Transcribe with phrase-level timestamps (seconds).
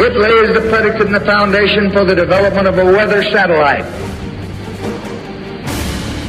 [0.00, 3.84] It lays the predicate and the foundation for the development of a weather satellite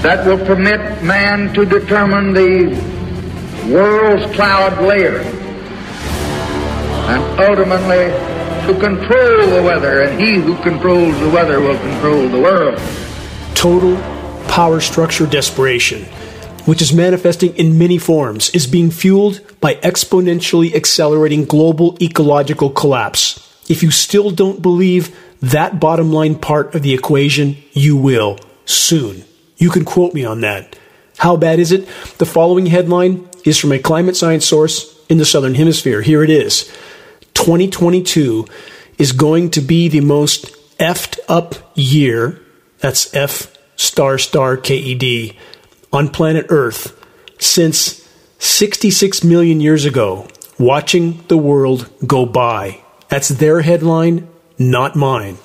[0.01, 2.69] that will permit man to determine the
[3.71, 5.19] world's cloud layer
[7.09, 8.09] and ultimately
[8.65, 12.79] to control the weather, and he who controls the weather will control the world.
[13.55, 13.95] Total
[14.47, 16.05] power structure desperation,
[16.65, 23.48] which is manifesting in many forms, is being fueled by exponentially accelerating global ecological collapse.
[23.69, 29.23] If you still don't believe that bottom line part of the equation, you will soon.
[29.57, 30.77] You can quote me on that.
[31.17, 31.87] How bad is it?
[32.17, 36.01] The following headline is from a climate science source in the Southern Hemisphere.
[36.01, 36.63] Here it is
[37.35, 38.45] 2022
[38.97, 40.45] is going to be the most
[40.77, 42.41] effed up year.
[42.79, 45.35] That's F star star KED
[45.91, 46.95] on planet Earth
[47.39, 48.07] since
[48.39, 50.27] 66 million years ago,
[50.57, 52.81] watching the world go by.
[53.09, 54.27] That's their headline,
[54.57, 55.37] not mine.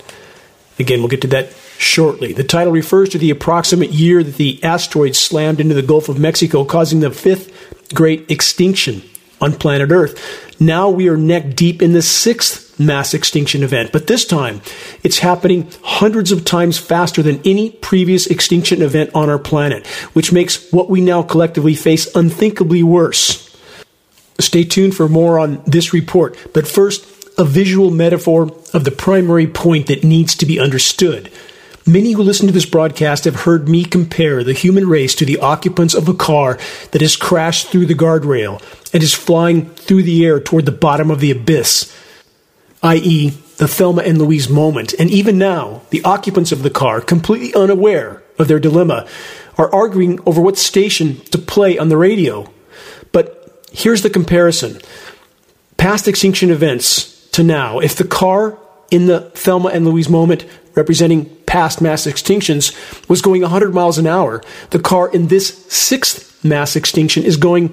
[0.78, 2.32] Again, we'll get to that shortly.
[2.32, 6.18] The title refers to the approximate year that the asteroid slammed into the Gulf of
[6.18, 9.02] Mexico, causing the fifth great extinction
[9.40, 10.60] on planet Earth.
[10.60, 14.62] Now we are neck deep in the sixth mass extinction event, but this time
[15.02, 20.32] it's happening hundreds of times faster than any previous extinction event on our planet, which
[20.32, 23.56] makes what we now collectively face unthinkably worse.
[24.40, 27.04] Stay tuned for more on this report, but first,
[27.36, 31.30] a visual metaphor of the primary point that needs to be understood.
[31.86, 35.38] Many who listen to this broadcast have heard me compare the human race to the
[35.38, 36.58] occupants of a car
[36.92, 38.62] that has crashed through the guardrail
[38.94, 41.94] and is flying through the air toward the bottom of the abyss,
[42.82, 44.94] i.e., the Thelma and Louise moment.
[44.98, 49.06] And even now, the occupants of the car, completely unaware of their dilemma,
[49.58, 52.50] are arguing over what station to play on the radio.
[53.12, 54.80] But here's the comparison
[55.76, 58.56] past extinction events to now, if the car
[58.92, 60.46] in the Thelma and Louise moment,
[60.76, 62.72] representing past mass extinctions,
[63.08, 64.40] was going 100 miles an hour,
[64.70, 67.70] the car in this sixth mass extinction is going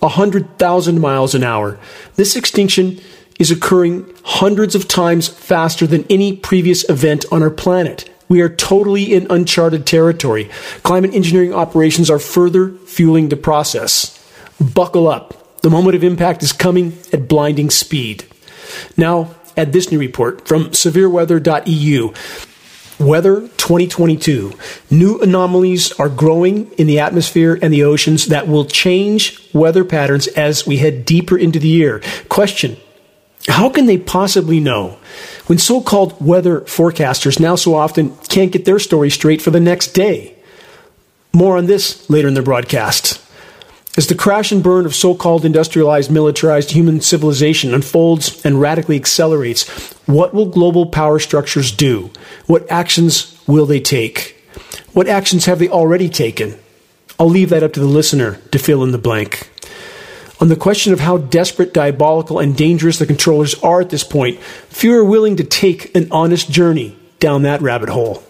[0.00, 1.78] 100,000 miles an hour.
[2.16, 3.00] This extinction
[3.38, 8.10] is occurring hundreds of times faster than any previous event on our planet.
[8.28, 10.50] We are totally in uncharted territory.
[10.82, 14.20] Climate engineering operations are further fueling the process.
[14.60, 15.60] Buckle up.
[15.60, 18.24] The moment of impact is coming at blinding speed.
[18.96, 22.12] Now, add this new report from severeweather.eu.
[23.00, 24.52] Weather 2022.
[24.90, 30.28] New anomalies are growing in the atmosphere and the oceans that will change weather patterns
[30.28, 32.00] as we head deeper into the year.
[32.28, 32.76] Question
[33.48, 34.98] How can they possibly know
[35.46, 39.60] when so called weather forecasters now so often can't get their story straight for the
[39.60, 40.36] next day?
[41.32, 43.23] More on this later in the broadcast.
[43.96, 48.96] As the crash and burn of so called industrialized, militarized human civilization unfolds and radically
[48.96, 49.68] accelerates,
[50.06, 52.10] what will global power structures do?
[52.46, 54.36] What actions will they take?
[54.92, 56.58] What actions have they already taken?
[57.20, 59.48] I'll leave that up to the listener to fill in the blank.
[60.40, 64.40] On the question of how desperate, diabolical, and dangerous the controllers are at this point,
[64.40, 68.24] few are willing to take an honest journey down that rabbit hole.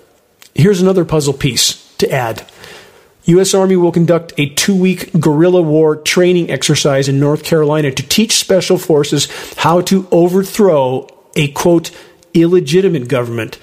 [0.54, 2.46] Here's another puzzle piece to add.
[3.26, 3.54] U.S.
[3.54, 8.38] Army will conduct a two week guerrilla war training exercise in North Carolina to teach
[8.38, 11.90] special forces how to overthrow a quote,
[12.34, 13.58] illegitimate government.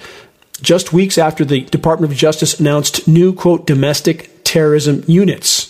[0.60, 5.68] Just weeks after the Department of Justice announced new quote, domestic terrorism units.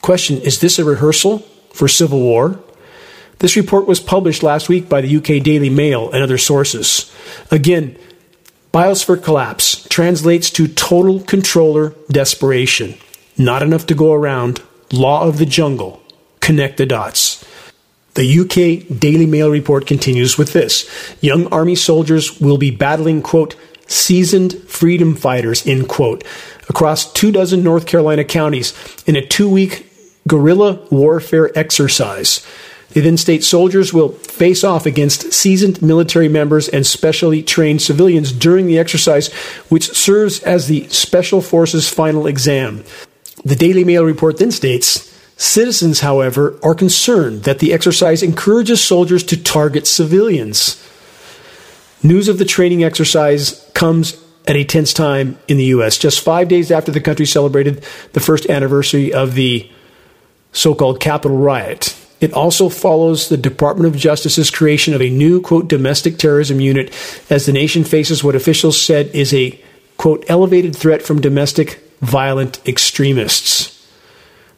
[0.00, 1.40] Question Is this a rehearsal
[1.72, 2.60] for civil war?
[3.40, 7.10] This report was published last week by the UK Daily Mail and other sources.
[7.50, 7.96] Again,
[8.72, 12.94] Biosphere collapse translates to total controller desperation.
[13.36, 14.62] Not enough to go around.
[14.92, 16.00] Law of the jungle.
[16.38, 17.44] Connect the dots.
[18.14, 20.88] The UK Daily Mail report continues with this.
[21.20, 23.56] Young army soldiers will be battling, quote,
[23.88, 26.24] seasoned freedom fighters, end quote,
[26.68, 28.72] across two dozen North Carolina counties
[29.04, 29.90] in a two week
[30.28, 32.46] guerrilla warfare exercise.
[32.92, 38.32] They then state soldiers will face off against seasoned military members and specially trained civilians
[38.32, 39.32] during the exercise,
[39.68, 42.84] which serves as the Special Forces final exam.
[43.44, 49.24] The Daily Mail report then states Citizens, however, are concerned that the exercise encourages soldiers
[49.24, 50.86] to target civilians.
[52.02, 56.48] News of the training exercise comes at a tense time in the U.S., just five
[56.48, 57.82] days after the country celebrated
[58.12, 59.70] the first anniversary of the
[60.52, 61.96] so called Capitol riot.
[62.20, 66.92] It also follows the Department of Justice's creation of a new, quote, domestic terrorism unit
[67.30, 69.58] as the nation faces what officials said is a,
[69.96, 73.76] quote, elevated threat from domestic violent extremists.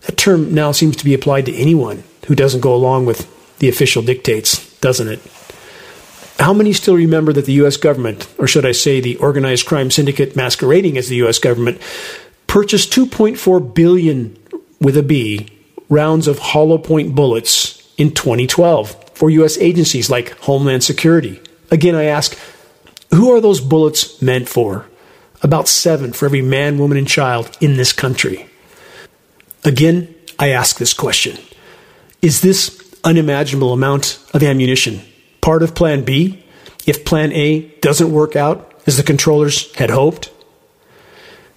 [0.03, 3.29] That term now seems to be applied to anyone who doesn't go along with
[3.59, 5.21] the official dictates, doesn't it?
[6.41, 7.77] How many still remember that the U.S.
[7.77, 11.39] government, or should I say the organized crime syndicate masquerading as the U.S.
[11.39, 11.81] government,
[12.49, 14.37] purchased 2.4 billion
[14.81, 15.62] with a B
[15.93, 19.59] rounds of hollow point bullets in 2012 for U.S.
[19.59, 21.41] agencies like Homeland Security?
[21.71, 22.37] Again, I ask,
[23.11, 24.87] who are those bullets meant for?
[25.43, 28.49] About seven for every man, woman, and child in this country.
[29.65, 31.39] Again, I ask this question
[32.23, 35.01] Is this unimaginable amount of ammunition
[35.41, 36.45] part of Plan B
[36.87, 40.32] if Plan A doesn't work out as the controllers had hoped?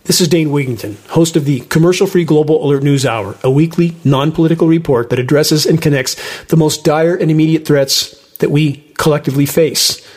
[0.05, 3.95] This is Dane Wigington, host of the Commercial Free Global Alert News Hour, a weekly,
[4.03, 6.15] non political report that addresses and connects
[6.45, 10.07] the most dire and immediate threats that we collectively face.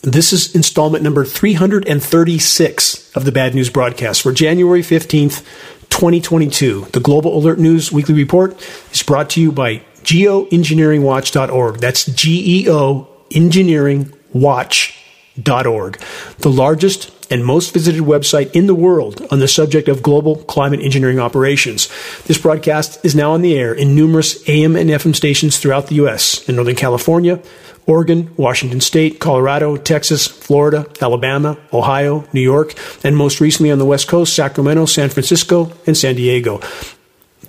[0.00, 5.44] This is installment number 336 of the Bad News broadcast for January 15th,
[5.90, 6.86] 2022.
[6.92, 8.56] The Global Alert News Weekly Report
[8.92, 11.80] is brought to you by geoengineeringwatch.org.
[11.80, 13.06] That's G E O
[15.38, 16.00] engineeringwatch.org.
[16.38, 20.80] The largest and most visited website in the world on the subject of global climate
[20.80, 21.88] engineering operations.
[22.24, 25.96] This broadcast is now on the air in numerous AM and FM stations throughout the
[25.96, 26.48] U.S.
[26.48, 27.42] in Northern California,
[27.86, 32.74] Oregon, Washington State, Colorado, Texas, Florida, Alabama, Ohio, New York,
[33.04, 36.60] and most recently on the West Coast, Sacramento, San Francisco, and San Diego.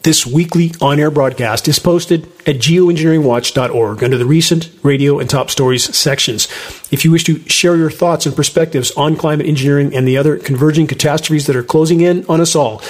[0.04, 5.50] This weekly on air broadcast is posted at geoengineeringwatch.org under the recent radio and top
[5.50, 6.46] stories sections.
[6.90, 10.38] If you wish to share your thoughts and perspectives on climate engineering and the other
[10.38, 12.82] converging catastrophes that are closing in on us all,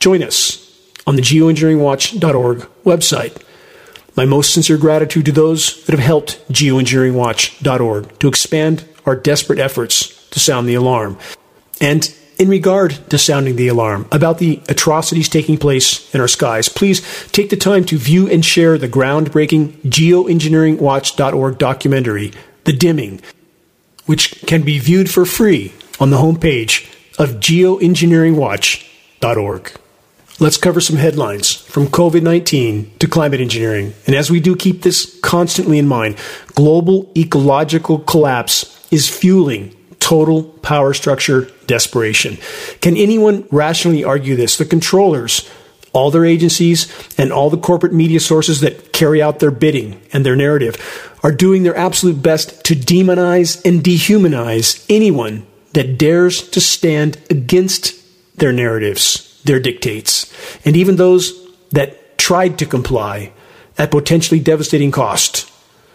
[0.00, 0.64] join us
[1.06, 3.40] on the geoengineeringwatch.org website.
[4.16, 10.28] My most sincere gratitude to those that have helped geoengineeringwatch.org to expand our desperate efforts
[10.30, 11.18] to sound the alarm.
[11.80, 16.68] And in regard to sounding the alarm about the atrocities taking place in our skies,
[16.68, 17.02] please
[17.32, 22.30] take the time to view and share the groundbreaking geoengineeringwatch.org documentary,
[22.64, 23.20] The Dimming,
[24.06, 26.88] which can be viewed for free on the homepage
[27.18, 29.72] of geoengineeringwatch.org.
[30.40, 33.92] Let's cover some headlines from COVID 19 to climate engineering.
[34.06, 36.16] And as we do keep this constantly in mind,
[36.54, 39.74] global ecological collapse is fueling
[40.08, 42.38] total power structure desperation.
[42.80, 44.56] Can anyone rationally argue this?
[44.56, 45.46] The controllers,
[45.92, 50.24] all their agencies, and all the corporate media sources that carry out their bidding and
[50.24, 50.76] their narrative
[51.22, 57.92] are doing their absolute best to demonize and dehumanize anyone that dares to stand against
[58.38, 60.32] their narratives, their dictates,
[60.64, 61.34] and even those
[61.72, 63.30] that tried to comply
[63.76, 65.52] at potentially devastating cost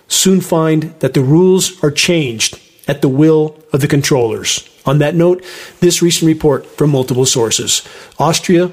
[0.08, 4.70] soon find that the rules are changed at the will of the controllers.
[4.86, 5.44] On that note,
[5.80, 7.88] this recent report from multiple sources
[8.20, 8.72] Austria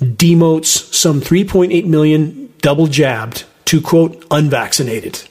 [0.00, 5.22] demotes some 3.8 million double jabbed to quote unvaccinated.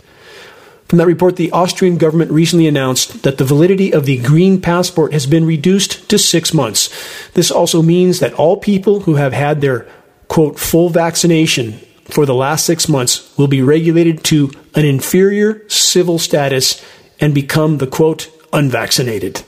[0.88, 5.12] From that report, the Austrian government recently announced that the validity of the green passport
[5.12, 6.90] has been reduced to six months.
[7.34, 9.86] This also means that all people who have had their
[10.30, 11.74] quote full vaccination
[12.06, 16.82] for the last six months will be regulated to an inferior civil status
[17.20, 19.44] and become the quote unvaccinated.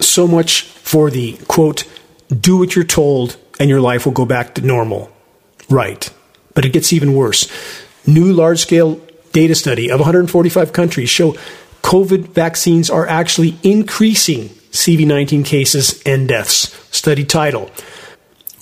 [0.00, 1.84] So much for the quote,
[2.28, 5.10] do what you're told and your life will go back to normal.
[5.68, 6.10] Right.
[6.54, 7.50] But it gets even worse.
[8.06, 9.00] New large scale
[9.32, 11.36] data study of 145 countries show
[11.82, 16.74] COVID vaccines are actually increasing CV19 cases and deaths.
[16.96, 17.70] Study title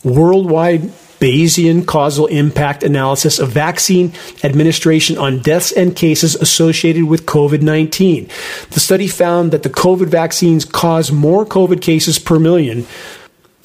[0.04, 4.12] Worldwide Bayesian causal impact analysis of vaccine
[4.42, 8.28] administration on deaths and cases associated with COVID 19.
[8.70, 12.88] The study found that the COVID vaccines cause more COVID cases per million.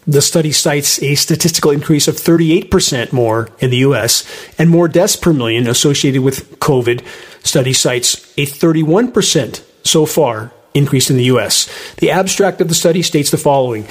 [0.06, 4.24] The study cites a statistical increase of 38% more in the US
[4.60, 7.04] and more deaths per million associated with COVID.
[7.42, 11.68] Study cites a 31% so far increase in the US.
[11.96, 13.88] The abstract of the study states the following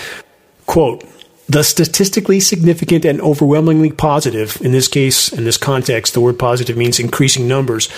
[0.66, 1.04] quote,
[1.48, 6.76] the statistically significant and overwhelmingly positive, in this case, in this context, the word positive
[6.76, 7.88] means increasing numbers,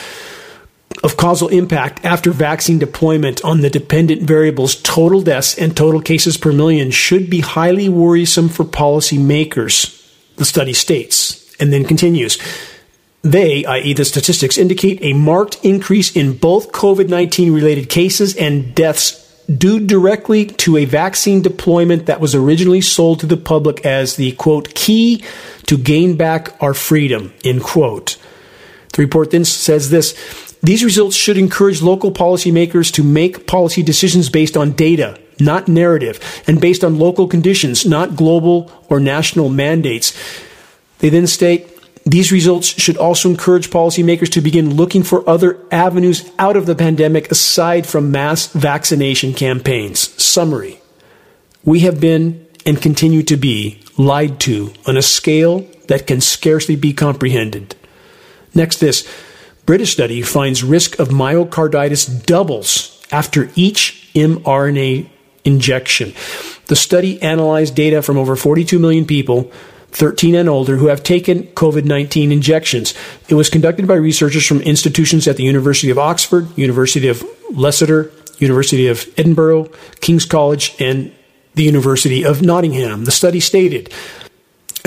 [1.02, 6.36] of causal impact after vaccine deployment on the dependent variables total deaths and total cases
[6.36, 9.94] per million should be highly worrisome for policymakers,
[10.36, 12.38] the study states, and then continues.
[13.22, 18.74] They, i.e., the statistics, indicate a marked increase in both COVID 19 related cases and
[18.74, 24.16] deaths due directly to a vaccine deployment that was originally sold to the public as
[24.16, 25.24] the quote key
[25.66, 28.18] to gain back our freedom end quote.
[28.92, 30.14] The report then says this
[30.62, 36.42] these results should encourage local policymakers to make policy decisions based on data not narrative
[36.46, 40.18] and based on local conditions not global or national mandates.
[40.98, 41.77] They then state
[42.08, 46.74] These results should also encourage policymakers to begin looking for other avenues out of the
[46.74, 49.98] pandemic aside from mass vaccination campaigns.
[50.22, 50.80] Summary.
[51.64, 56.76] We have been and continue to be lied to on a scale that can scarcely
[56.76, 57.76] be comprehended.
[58.54, 59.06] Next, this
[59.66, 65.10] British study finds risk of myocarditis doubles after each mRNA
[65.44, 66.14] injection.
[66.68, 69.52] The study analyzed data from over 42 million people
[69.90, 72.94] 13 and older who have taken COVID 19 injections.
[73.28, 78.10] It was conducted by researchers from institutions at the University of Oxford, University of Leicester,
[78.38, 81.12] University of Edinburgh, King's College, and
[81.54, 83.04] the University of Nottingham.
[83.04, 83.92] The study stated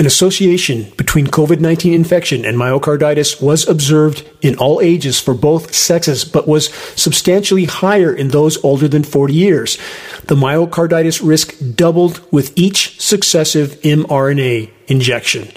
[0.02, 5.72] an association between COVID 19 infection and myocarditis was observed in all ages for both
[5.72, 9.78] sexes, but was substantially higher in those older than 40 years.
[10.24, 15.52] The myocarditis risk doubled with each successive mRNA injection.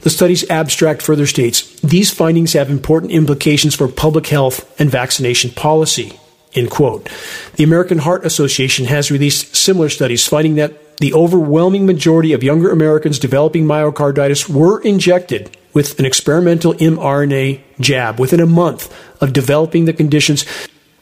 [0.00, 5.50] The study's abstract further states these findings have important implications for public health and vaccination
[5.50, 6.18] policy.
[6.54, 7.10] End quote.
[7.56, 12.70] The American Heart Association has released similar studies finding that the overwhelming majority of younger
[12.70, 19.84] Americans developing myocarditis were injected with an experimental mRNA jab within a month of developing
[19.84, 20.44] the conditions,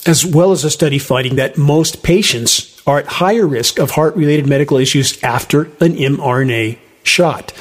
[0.06, 4.16] as well as a study finding that most patients are at higher risk of heart
[4.16, 7.52] related medical issues after an mRNA shot.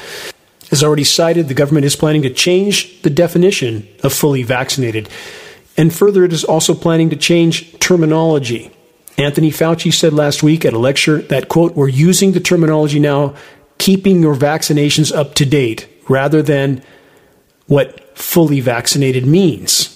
[0.72, 5.08] As already cited, the government is planning to change the definition of fully vaccinated.
[5.76, 8.71] And further, it is also planning to change terminology.
[9.18, 13.34] Anthony Fauci said last week at a lecture that, quote, we're using the terminology now,
[13.78, 16.82] keeping your vaccinations up to date, rather than
[17.66, 19.88] what fully vaccinated means.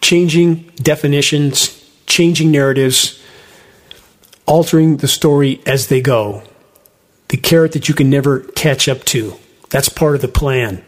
[0.00, 3.22] Changing definitions, changing narratives,
[4.46, 6.42] altering the story as they go.
[7.28, 9.34] The carrot that you can never catch up to.
[9.70, 10.84] That's part of the plan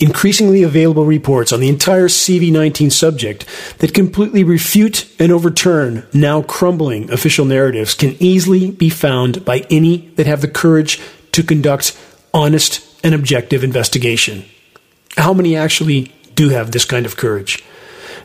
[0.00, 3.44] increasingly available reports on the entire CV19 subject
[3.78, 10.08] that completely refute and overturn now crumbling official narratives can easily be found by any
[10.16, 10.98] that have the courage
[11.32, 11.96] to conduct
[12.32, 14.44] honest and objective investigation.
[15.16, 17.62] How many actually do have this kind of courage?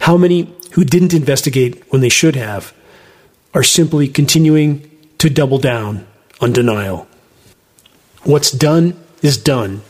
[0.02, 2.74] How many who didn't investigate when they should have
[3.54, 6.08] are simply continuing to double down
[6.40, 7.08] on denial?
[8.24, 9.82] What's done is done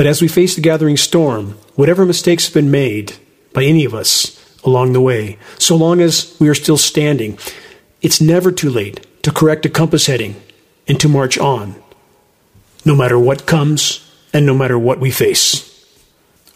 [0.00, 3.18] but as we face the gathering storm, whatever mistakes have been made
[3.52, 7.38] by any of us along the way, so long as we are still standing,
[8.00, 10.36] it's never too late to correct a compass heading
[10.88, 11.74] and to march on,
[12.82, 15.84] no matter what comes and no matter what we face.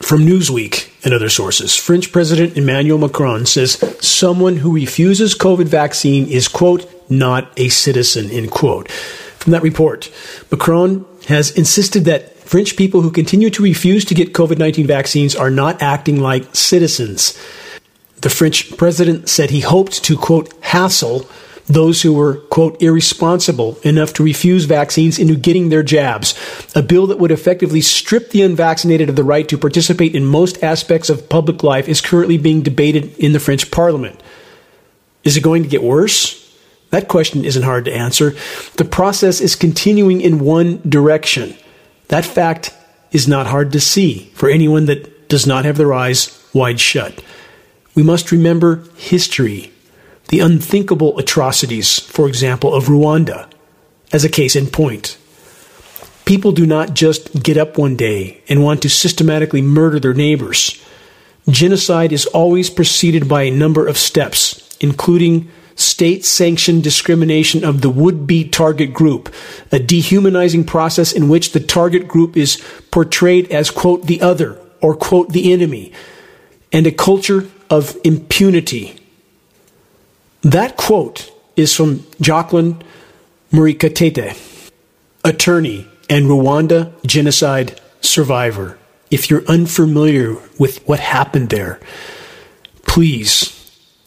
[0.00, 6.28] From Newsweek and other sources, French President Emmanuel Macron says someone who refuses COVID vaccine
[6.28, 8.90] is, quote, not a citizen, end quote.
[8.90, 10.10] From that report,
[10.50, 15.34] Macron has insisted that French people who continue to refuse to get COVID 19 vaccines
[15.34, 17.36] are not acting like citizens.
[18.20, 21.28] The French president said he hoped to, quote, hassle
[21.66, 26.32] those who were, quote, irresponsible enough to refuse vaccines into getting their jabs.
[26.76, 30.62] A bill that would effectively strip the unvaccinated of the right to participate in most
[30.62, 34.22] aspects of public life is currently being debated in the French parliament.
[35.24, 36.56] Is it going to get worse?
[36.90, 38.36] That question isn't hard to answer.
[38.76, 41.56] The process is continuing in one direction.
[42.08, 42.74] That fact
[43.12, 47.22] is not hard to see for anyone that does not have their eyes wide shut.
[47.94, 49.72] We must remember history,
[50.28, 53.48] the unthinkable atrocities, for example, of Rwanda,
[54.12, 55.16] as a case in point.
[56.24, 60.82] People do not just get up one day and want to systematically murder their neighbors.
[61.48, 67.90] Genocide is always preceded by a number of steps, including state sanctioned discrimination of the
[67.90, 69.32] would be target group,
[69.72, 74.94] a dehumanizing process in which the target group is portrayed as, quote, the other or,
[74.94, 75.92] quote, the enemy,
[76.72, 78.96] and a culture of impunity.
[80.42, 82.82] That quote is from Jacqueline
[83.52, 84.70] Murekatete,
[85.24, 88.78] attorney and Rwanda genocide survivor.
[89.10, 91.80] If you're unfamiliar with what happened there,
[92.82, 93.50] please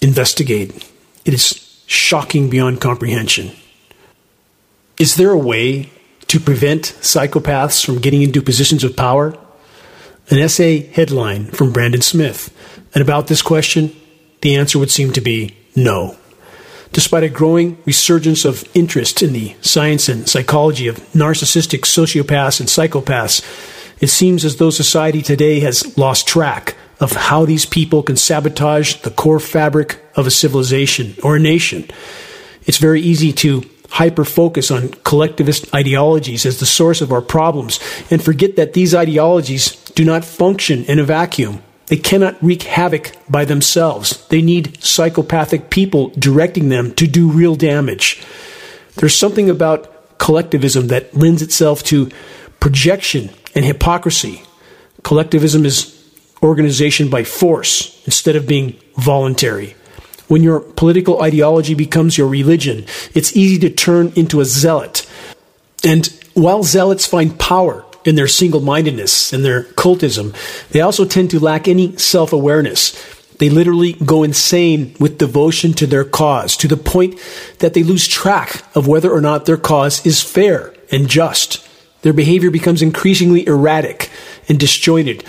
[0.01, 0.87] investigate.
[1.27, 3.51] It is shocking beyond comprehension.
[4.97, 5.91] Is there a way
[6.27, 9.37] to prevent psychopaths from getting into positions of power?
[10.29, 12.53] An essay headline from Brandon Smith.
[12.93, 13.93] And about this question,
[14.39, 16.15] the answer would seem to be no.
[16.93, 22.69] Despite a growing resurgence of interest in the science and psychology of narcissistic sociopaths and
[22.69, 23.43] psychopaths,
[23.99, 28.95] it seems as though society today has lost track of how these people can sabotage
[29.01, 31.89] the core fabric of a civilization or a nation.
[32.65, 37.79] It's very easy to hyper focus on collectivist ideologies as the source of our problems
[38.11, 41.61] and forget that these ideologies do not function in a vacuum.
[41.87, 44.27] They cannot wreak havoc by themselves.
[44.27, 48.21] They need psychopathic people directing them to do real damage.
[48.95, 52.09] There's something about collectivism that lends itself to
[52.59, 54.43] projection and hypocrisy.
[55.03, 55.96] Collectivism is
[56.43, 59.75] organization by force instead of being voluntary.
[60.27, 65.09] When your political ideology becomes your religion, it's easy to turn into a zealot.
[65.83, 70.35] And while zealots find power in their single mindedness and their cultism,
[70.69, 72.91] they also tend to lack any self awareness.
[73.39, 77.19] They literally go insane with devotion to their cause to the point
[77.59, 81.67] that they lose track of whether or not their cause is fair and just.
[82.01, 84.09] Their behavior becomes increasingly erratic
[84.49, 85.23] and disjointed.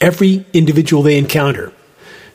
[0.00, 1.72] Every individual they encounter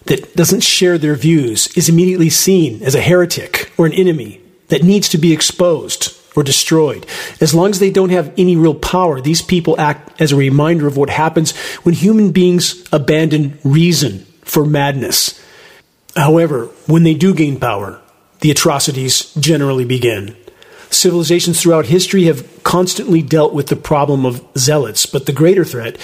[0.06, 4.84] that doesn't share their views is immediately seen as a heretic or an enemy that
[4.84, 7.06] needs to be exposed or destroyed.
[7.40, 10.88] As long as they don't have any real power, these people act as a reminder
[10.88, 15.40] of what happens when human beings abandon reason for madness.
[16.16, 18.02] However, when they do gain power,
[18.42, 20.36] the atrocities generally begin.
[20.90, 25.98] Civilizations throughout history have constantly dealt with the problem of zealots, but the greater threat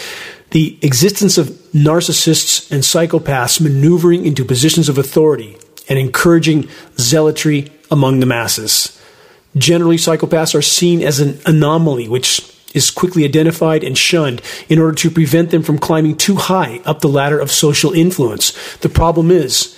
[0.51, 8.19] the existence of narcissists and psychopaths maneuvering into positions of authority and encouraging zealotry among
[8.19, 8.99] the masses.
[9.57, 14.95] Generally, psychopaths are seen as an anomaly which is quickly identified and shunned in order
[14.95, 18.77] to prevent them from climbing too high up the ladder of social influence.
[18.77, 19.75] The problem is,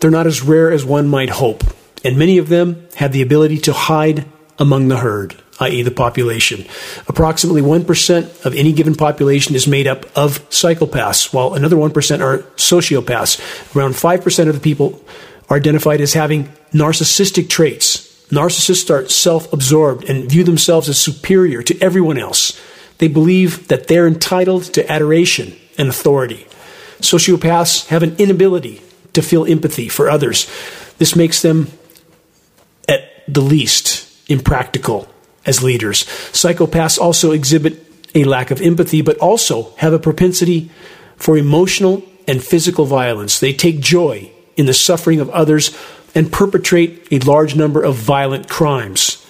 [0.00, 1.62] they're not as rare as one might hope,
[2.02, 4.24] and many of them have the ability to hide
[4.58, 6.64] among the herd i.e., the population.
[7.06, 12.38] Approximately 1% of any given population is made up of psychopaths, while another 1% are
[12.56, 13.76] sociopaths.
[13.76, 15.00] Around 5% of the people
[15.48, 18.08] are identified as having narcissistic traits.
[18.30, 22.58] Narcissists are self absorbed and view themselves as superior to everyone else.
[22.98, 26.46] They believe that they're entitled to adoration and authority.
[27.00, 28.82] Sociopaths have an inability
[29.14, 30.48] to feel empathy for others.
[30.98, 31.68] This makes them,
[32.88, 35.08] at the least, impractical
[35.46, 36.04] as leaders.
[36.32, 40.70] Psychopaths also exhibit a lack of empathy, but also have a propensity
[41.16, 43.40] for emotional and physical violence.
[43.40, 45.76] They take joy in the suffering of others
[46.14, 49.24] and perpetrate a large number of violent crimes.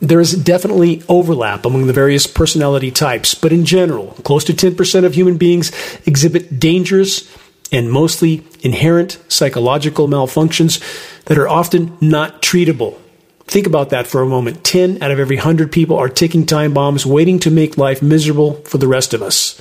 [0.00, 5.04] There is definitely overlap among the various personality types, but in general, close to 10%
[5.04, 5.72] of human beings
[6.06, 7.34] exhibit dangerous
[7.72, 10.80] and mostly inherent psychological malfunctions
[11.24, 12.98] that are often not treatable
[13.46, 14.64] Think about that for a moment.
[14.64, 18.54] 10 out of every 100 people are ticking time bombs waiting to make life miserable
[18.62, 19.60] for the rest of us.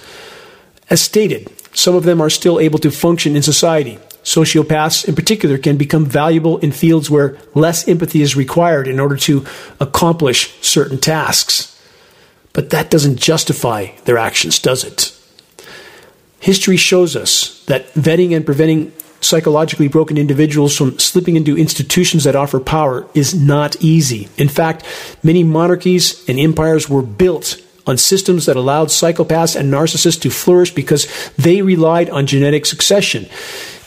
[0.89, 3.99] As stated, some of them are still able to function in society.
[4.23, 9.17] Sociopaths, in particular, can become valuable in fields where less empathy is required in order
[9.17, 9.45] to
[9.79, 11.79] accomplish certain tasks.
[12.53, 15.15] But that doesn't justify their actions, does it?
[16.39, 22.35] History shows us that vetting and preventing psychologically broken individuals from slipping into institutions that
[22.35, 24.29] offer power is not easy.
[24.37, 24.85] In fact,
[25.23, 30.73] many monarchies and empires were built on systems that allowed psychopaths and narcissists to flourish
[30.73, 33.25] because they relied on genetic succession.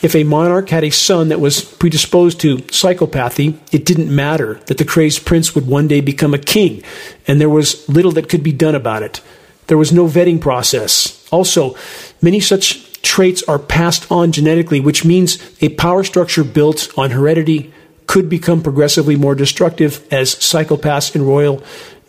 [0.00, 4.78] If a monarch had a son that was predisposed to psychopathy, it didn't matter that
[4.78, 6.84] the crazed prince would one day become a king,
[7.26, 9.20] and there was little that could be done about it.
[9.66, 11.26] There was no vetting process.
[11.32, 11.74] Also,
[12.22, 17.72] many such traits are passed on genetically, which means a power structure built on heredity
[18.06, 21.62] could become progressively more destructive as psychopaths and royal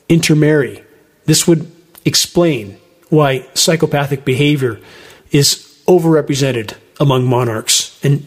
[0.07, 0.83] intermarry.
[1.25, 1.71] This would
[2.05, 2.77] explain
[3.09, 4.79] why psychopathic behavior
[5.31, 7.99] is overrepresented among monarchs.
[8.03, 8.25] And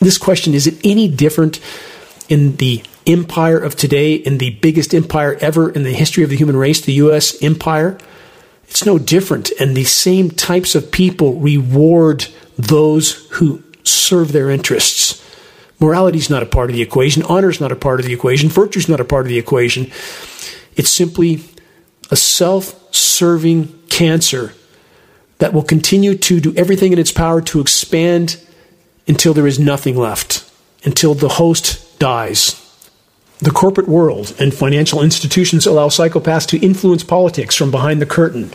[0.00, 1.60] this question is it any different
[2.28, 6.36] in the empire of today, in the biggest empire ever in the history of the
[6.36, 7.40] human race, the U.S.
[7.42, 7.98] empire?
[8.68, 9.50] It's no different.
[9.60, 12.26] And the same types of people reward
[12.56, 15.22] those who serve their interests.
[15.78, 17.22] Morality is not a part of the equation.
[17.24, 18.48] Honor is not a part of the equation.
[18.48, 19.90] Virtue is not a part of the equation.
[20.74, 21.42] It's simply
[22.10, 24.54] a self serving cancer
[25.38, 28.42] that will continue to do everything in its power to expand
[29.06, 30.50] until there is nothing left,
[30.84, 32.65] until the host dies.
[33.38, 38.50] The corporate world and financial institutions allow psychopaths to influence politics from behind the curtain,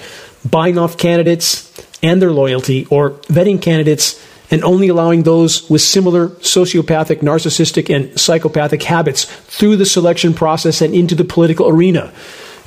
[0.50, 6.30] buying off candidates and their loyalty, or vetting candidates and only allowing those with similar
[6.30, 12.12] sociopathic, narcissistic, and psychopathic habits through the selection process and into the political arena.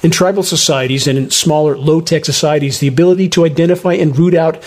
[0.03, 4.35] In tribal societies and in smaller, low tech societies, the ability to identify and root
[4.35, 4.62] out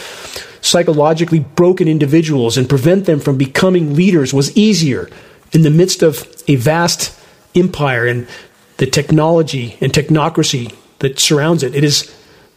[0.62, 5.10] psychologically broken individuals and prevent them from becoming leaders was easier
[5.54, 7.17] in the midst of a vast
[7.60, 8.28] empire and
[8.78, 12.14] the technology and technocracy that surrounds it, it is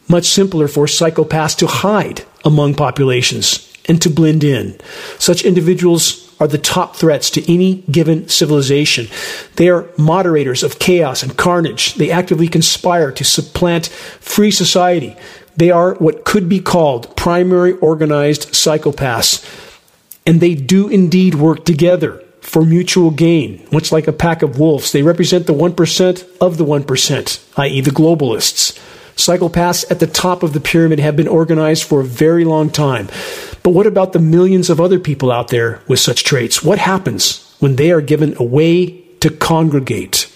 [0.07, 4.79] much simpler for psychopaths to hide among populations and to blend in.
[5.17, 9.07] Such individuals are the top threats to any given civilization.
[9.55, 11.95] They are moderators of chaos and carnage.
[11.95, 15.15] They actively conspire to supplant free society.
[15.55, 19.45] They are what could be called primary organized psychopaths.
[20.25, 24.91] And they do indeed work together for mutual gain, much like a pack of wolves.
[24.91, 28.77] They represent the 1% of the 1%, i.e., the globalists.
[29.15, 33.07] Psychopaths at the top of the pyramid have been organized for a very long time.
[33.63, 36.63] But what about the millions of other people out there with such traits?
[36.63, 40.35] What happens when they are given a way to congregate?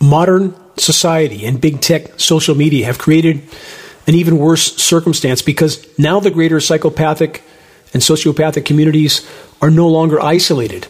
[0.00, 3.42] Modern society and big tech social media have created
[4.06, 7.42] an even worse circumstance because now the greater psychopathic
[7.92, 9.28] and sociopathic communities
[9.60, 10.86] are no longer isolated.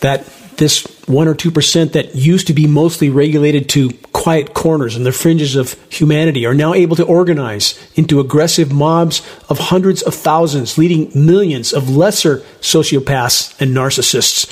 [0.00, 5.06] That this 1 or 2% that used to be mostly regulated to quiet corners and
[5.06, 10.14] the fringes of humanity are now able to organize into aggressive mobs of hundreds of
[10.14, 14.50] thousands, leading millions of lesser sociopaths and narcissists.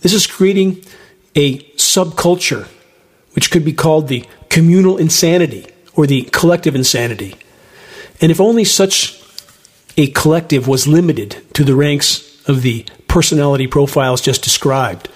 [0.00, 0.84] This is creating
[1.34, 2.66] a subculture,
[3.34, 7.36] which could be called the communal insanity or the collective insanity.
[8.20, 9.20] And if only such
[9.96, 15.08] a collective was limited to the ranks of the personality profiles just described,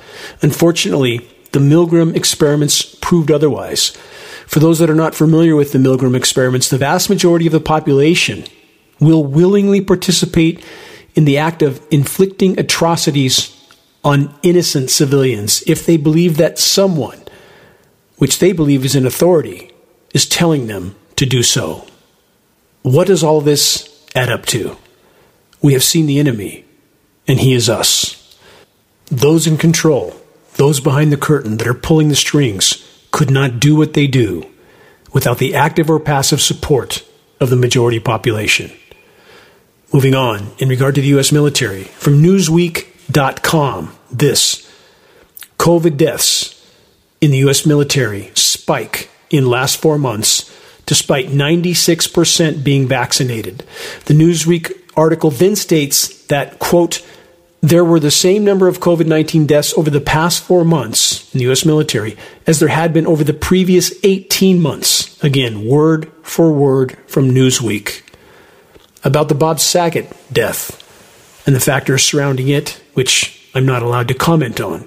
[0.42, 1.18] Unfortunately,
[1.52, 3.90] the Milgram experiments proved otherwise.
[4.46, 7.61] For those that are not familiar with the Milgram experiments, the vast majority of the
[7.61, 8.44] population
[9.00, 10.64] will willingly participate
[11.14, 13.52] in the act of inflicting atrocities
[14.04, 17.20] on innocent civilians if they believe that someone,
[18.18, 19.72] which they believe is in authority,
[20.14, 21.87] is telling them to do so.
[22.82, 24.76] What does all this add up to?
[25.61, 26.65] We have seen the enemy,
[27.28, 28.38] and he is us.
[29.06, 30.14] Those in control,
[30.54, 34.44] those behind the curtain that are pulling the strings, could not do what they do
[35.12, 37.04] without the active or passive support
[37.40, 38.70] of the majority population.
[39.92, 41.32] Moving on, in regard to the U.S.
[41.32, 44.70] military, from Newsweek.com, this
[45.58, 46.52] COVID deaths
[47.20, 47.64] in the U.S.
[47.64, 50.52] military spike in last four months,
[50.86, 53.64] despite 96% being vaccinated.
[54.04, 57.04] The Newsweek article then states that, quote,
[57.66, 61.38] there were the same number of COVID 19 deaths over the past four months in
[61.38, 61.64] the U.S.
[61.64, 65.20] military as there had been over the previous 18 months.
[65.24, 68.02] Again, word for word from Newsweek.
[69.02, 70.81] About the Bob Saget death
[71.44, 74.87] and the factors surrounding it, which I'm not allowed to comment on.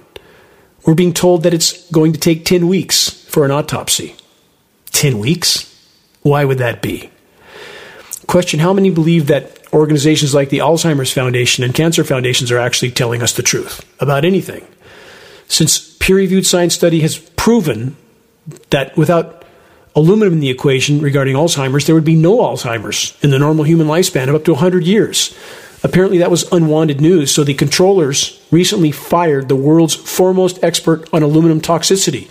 [0.86, 4.15] We're being told that it's going to take 10 weeks for an autopsy.
[4.92, 5.65] 10 weeks?
[6.22, 7.10] Why would that be?
[8.28, 12.92] Question How many believe that organizations like the Alzheimer's Foundation and cancer foundations are actually
[12.92, 14.66] telling us the truth about anything.
[15.48, 17.96] Since peer reviewed science study has proven
[18.70, 19.46] that without
[19.96, 23.88] aluminum in the equation regarding Alzheimer's, there would be no Alzheimer's in the normal human
[23.88, 25.38] lifespan of up to 100 years.
[25.84, 31.24] Apparently, that was unwanted news, so the controllers recently fired the world's foremost expert on
[31.24, 32.30] aluminum toxicity,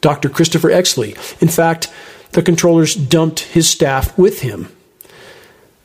[0.00, 0.28] Dr.
[0.28, 1.12] Christopher Exley.
[1.40, 1.90] In fact,
[2.32, 4.68] the controllers dumped his staff with him.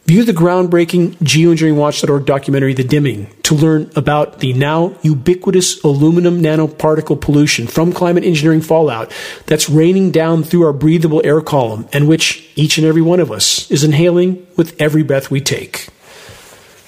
[0.06, 7.20] View the groundbreaking geoengineeringwatch.org documentary The Dimming to learn about the now ubiquitous aluminum nanoparticle
[7.20, 9.12] pollution from climate engineering fallout
[9.48, 13.32] that's raining down through our breathable air column and which each and every one of
[13.32, 15.90] us is inhaling with every breath we take.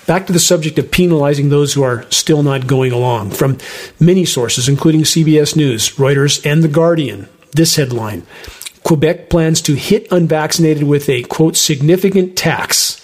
[0.06, 3.32] Back to the subject of penalizing those who are still not going along.
[3.32, 3.58] From
[4.00, 8.28] many sources, including CBS News, Reuters, and The Guardian, this headline
[8.84, 13.04] Quebec plans to hit unvaccinated with a, quote, significant tax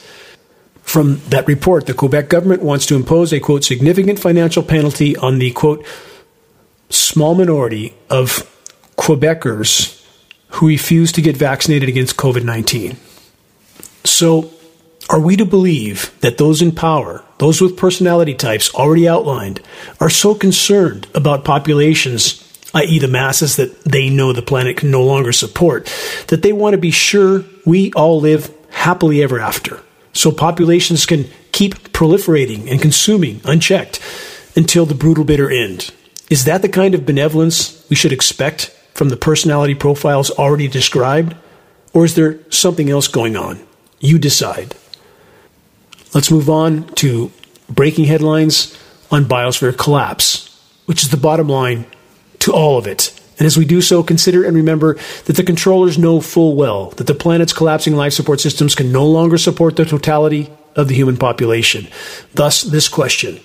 [0.83, 5.39] from that report, the Quebec government wants to impose a quote significant financial penalty on
[5.39, 5.83] the quote
[6.89, 8.49] small minority of
[8.95, 10.05] Quebecers
[10.49, 12.97] who refuse to get vaccinated against COVID 19.
[14.03, 14.51] So,
[15.09, 19.61] are we to believe that those in power, those with personality types already outlined,
[19.99, 22.39] are so concerned about populations,
[22.73, 25.91] i.e., the masses that they know the planet can no longer support,
[26.27, 29.81] that they want to be sure we all live happily ever after?
[30.13, 33.99] So populations can keep proliferating and consuming unchecked
[34.55, 35.93] until the brutal bitter end.
[36.29, 41.35] Is that the kind of benevolence we should expect from the personality profiles already described?
[41.93, 43.59] Or is there something else going on?
[43.99, 44.75] You decide.
[46.13, 47.31] Let's move on to
[47.69, 48.77] breaking headlines
[49.11, 51.85] on biosphere collapse, which is the bottom line
[52.39, 53.19] to all of it.
[53.43, 57.07] And as we do so, consider and remember that the controllers know full well that
[57.07, 61.17] the planet's collapsing life support systems can no longer support the totality of the human
[61.17, 61.89] population.
[62.33, 63.41] Thus, this question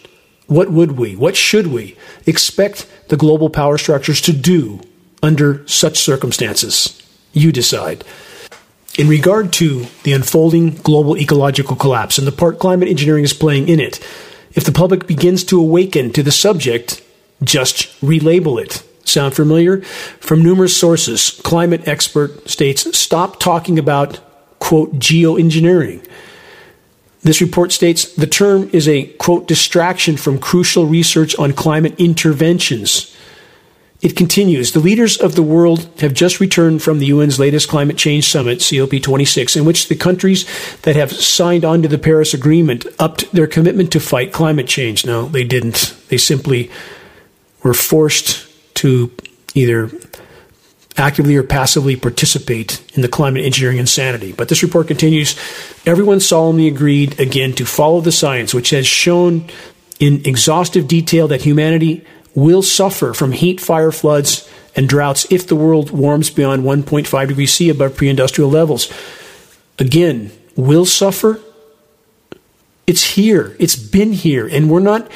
[0.46, 4.80] What would we, what should we expect the global power structures to do
[5.20, 7.02] under such circumstances?
[7.32, 8.04] You decide.
[8.96, 13.68] In regard to the unfolding global ecological collapse and the part climate engineering is playing
[13.68, 13.98] in it,
[14.52, 17.02] if the public begins to awaken to the subject,
[17.42, 18.84] just relabel it.
[19.08, 19.80] Sound familiar?
[20.20, 24.20] From numerous sources, climate expert states stop talking about,
[24.58, 26.06] quote, geoengineering.
[27.22, 33.14] This report states the term is a, quote, distraction from crucial research on climate interventions.
[34.00, 37.96] It continues The leaders of the world have just returned from the UN's latest climate
[37.96, 40.46] change summit, COP26, in which the countries
[40.82, 45.04] that have signed on to the Paris Agreement upped their commitment to fight climate change.
[45.04, 45.96] No, they didn't.
[46.08, 46.70] They simply
[47.64, 48.47] were forced
[48.78, 49.10] to
[49.54, 49.90] either
[50.96, 54.32] actively or passively participate in the climate engineering insanity.
[54.32, 55.38] But this report continues
[55.86, 59.48] everyone solemnly agreed again to follow the science, which has shown
[60.00, 65.56] in exhaustive detail that humanity will suffer from heat, fire, floods, and droughts if the
[65.56, 68.92] world warms beyond 1.5 degrees C above pre industrial levels.
[69.78, 71.40] Again, will suffer?
[72.86, 73.56] It's here.
[73.58, 74.46] It's been here.
[74.46, 75.10] And we're not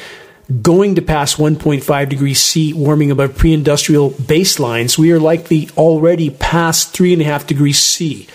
[0.61, 4.97] going to pass 1.5 degrees C warming above pre industrial baselines.
[4.97, 8.27] We are likely already past 3.5 degrees C.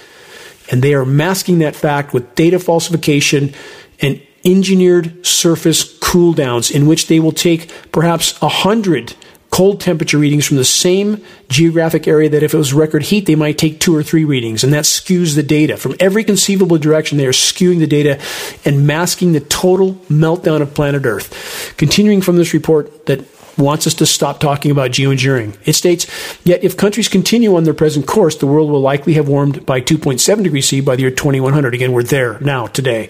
[0.70, 3.54] And they are masking that fact with data falsification
[4.00, 9.14] and engineered surface cool downs in which they will take perhaps 100
[9.50, 13.34] cold temperature readings from the same geographic area that if it was record heat, they
[13.34, 14.62] might take two or three readings.
[14.62, 15.76] And that skews the data.
[15.76, 18.20] From every conceivable direction, they are skewing the data
[18.64, 21.74] and masking the total meltdown of planet Earth.
[21.76, 23.24] Continuing from this report that
[23.58, 25.56] wants us to stop talking about geoengineering.
[25.64, 26.06] It states,
[26.44, 29.80] yet if countries continue on their present course, the world will likely have warmed by
[29.80, 31.74] 2.7 degrees C by the year 2100.
[31.74, 33.08] Again, we're there now, today.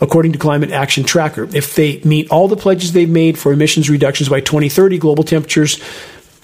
[0.00, 3.90] According to Climate Action Tracker, if they meet all the pledges they've made for emissions
[3.90, 5.80] reductions by 2030, global temperatures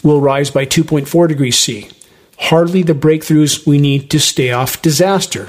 [0.03, 1.91] will rise by 2.4 degrees C.
[2.39, 5.49] Hardly the breakthroughs we need to stay off disaster.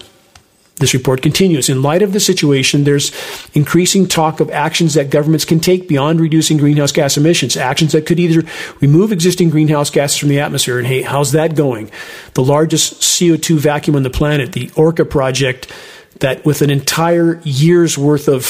[0.80, 1.70] This report continues.
[1.70, 3.12] In light of the situation, there's
[3.56, 8.06] increasing talk of actions that governments can take beyond reducing greenhouse gas emissions, actions that
[8.06, 8.48] could either
[8.80, 10.78] remove existing greenhouse gases from the atmosphere.
[10.78, 11.90] And hey, how's that going?
[12.36, 15.72] The largest CO2 vacuum on the planet, the Orca project,
[16.20, 18.46] that with an entire year's worth of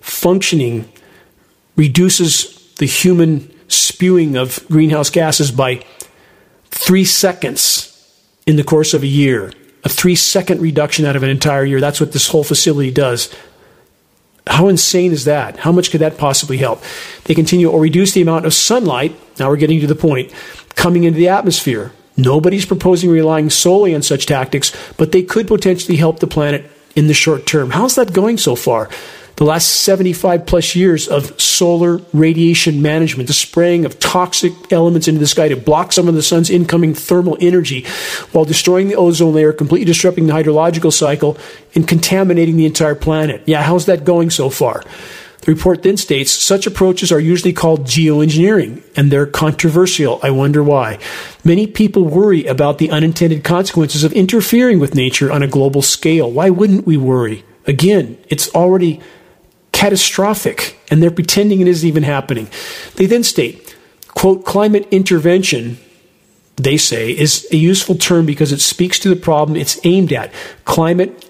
[0.00, 0.90] functioning
[1.76, 5.82] reduces the human spewing of greenhouse gases by
[6.70, 7.88] three seconds
[8.46, 9.52] in the course of a year
[9.84, 11.80] a three second reduction out of an entire year.
[11.80, 13.34] That's what this whole facility does.
[14.46, 15.58] How insane is that?
[15.58, 16.82] How much could that possibly help?
[17.24, 19.16] They continue or reduce the amount of sunlight.
[19.38, 20.32] Now we're getting to the point
[20.74, 21.92] coming into the atmosphere.
[22.16, 27.06] Nobody's proposing relying solely on such tactics, but they could potentially help the planet in
[27.06, 27.70] the short term.
[27.70, 28.90] How's that going so far?
[29.42, 35.18] The last 75 plus years of solar radiation management, the spraying of toxic elements into
[35.18, 37.84] the sky to block some of the sun's incoming thermal energy
[38.30, 41.36] while destroying the ozone layer, completely disrupting the hydrological cycle,
[41.74, 43.42] and contaminating the entire planet.
[43.44, 44.84] Yeah, how's that going so far?
[45.40, 50.20] The report then states such approaches are usually called geoengineering, and they're controversial.
[50.22, 51.00] I wonder why.
[51.42, 56.30] Many people worry about the unintended consequences of interfering with nature on a global scale.
[56.30, 57.44] Why wouldn't we worry?
[57.66, 59.00] Again, it's already
[59.82, 62.46] catastrophic, and they're pretending it isn't even happening.
[62.94, 65.76] They then state, quote, climate intervention,
[66.54, 70.32] they say, is a useful term because it speaks to the problem it's aimed at,
[70.64, 71.28] climate,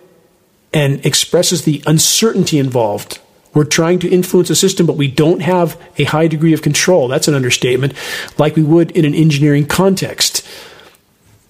[0.75, 3.21] and expresses the uncertainty involved.
[3.55, 7.09] We're trying to influence a system, but we don't have a high degree of control.
[7.09, 7.95] That's an understatement,
[8.37, 10.47] like we would in an engineering context.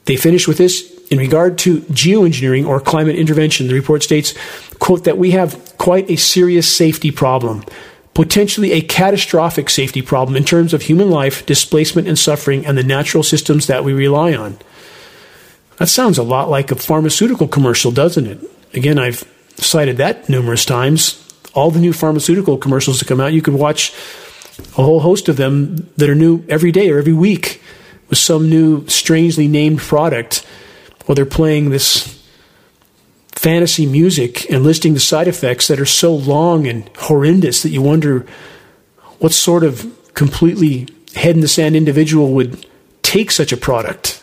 [0.05, 3.69] They finish with this in regard to geoengineering or climate intervention.
[3.69, 4.33] The report states,
[4.79, 7.65] quote, that we have quite a serious safety problem,
[8.15, 12.83] potentially a catastrophic safety problem in terms of human life, displacement and suffering, and the
[12.83, 14.57] natural systems that we rely on.
[15.77, 18.41] That sounds a lot like a pharmaceutical commercial, doesn't it?
[18.73, 21.19] Again, I've cited that numerous times.
[21.53, 23.93] All the new pharmaceutical commercials that come out, you could watch
[24.79, 27.61] a whole host of them that are new every day or every week
[28.09, 30.47] with some new strangely named product
[31.05, 32.23] while they're playing this
[33.33, 37.83] fantasy music and listing the side effects that are so long and horrendous that you
[37.83, 38.27] wonder
[39.19, 39.85] what sort of
[40.15, 42.67] completely head in the sand individual would
[43.03, 44.23] take such a product.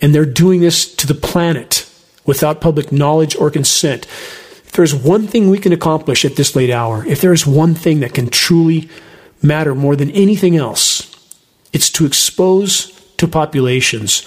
[0.00, 1.90] And they're doing this to the planet
[2.24, 4.06] without public knowledge or consent.
[4.06, 7.74] If there's one thing we can accomplish at this late hour, if there is one
[7.74, 8.88] thing that can truly
[9.42, 11.10] matter more than anything else,
[11.72, 14.24] it's to expose to populations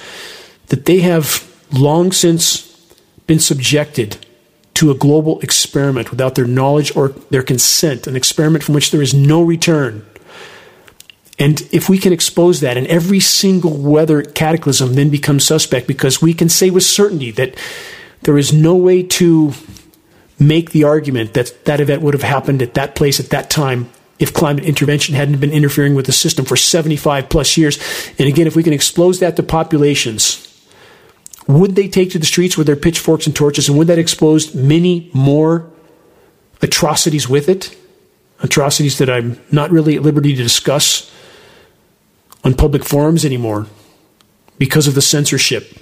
[0.67, 2.69] that they have long since
[3.27, 4.17] been subjected
[4.75, 9.01] to a global experiment without their knowledge or their consent, an experiment from which there
[9.01, 10.05] is no return.
[11.39, 16.21] And if we can expose that, and every single weather cataclysm then becomes suspect because
[16.21, 17.55] we can say with certainty that
[18.21, 19.53] there is no way to
[20.39, 23.89] make the argument that that event would have happened at that place at that time
[24.19, 27.79] if climate intervention hadn't been interfering with the system for 75 plus years.
[28.19, 30.42] And again, if we can expose that to populations,
[31.47, 34.55] would they take to the streets with their pitchforks and torches, and would that expose
[34.55, 35.69] many more
[36.61, 37.75] atrocities with it?
[38.39, 41.11] Atrocities that I'm not really at liberty to discuss
[42.43, 43.67] on public forums anymore
[44.57, 45.77] because of the censorship.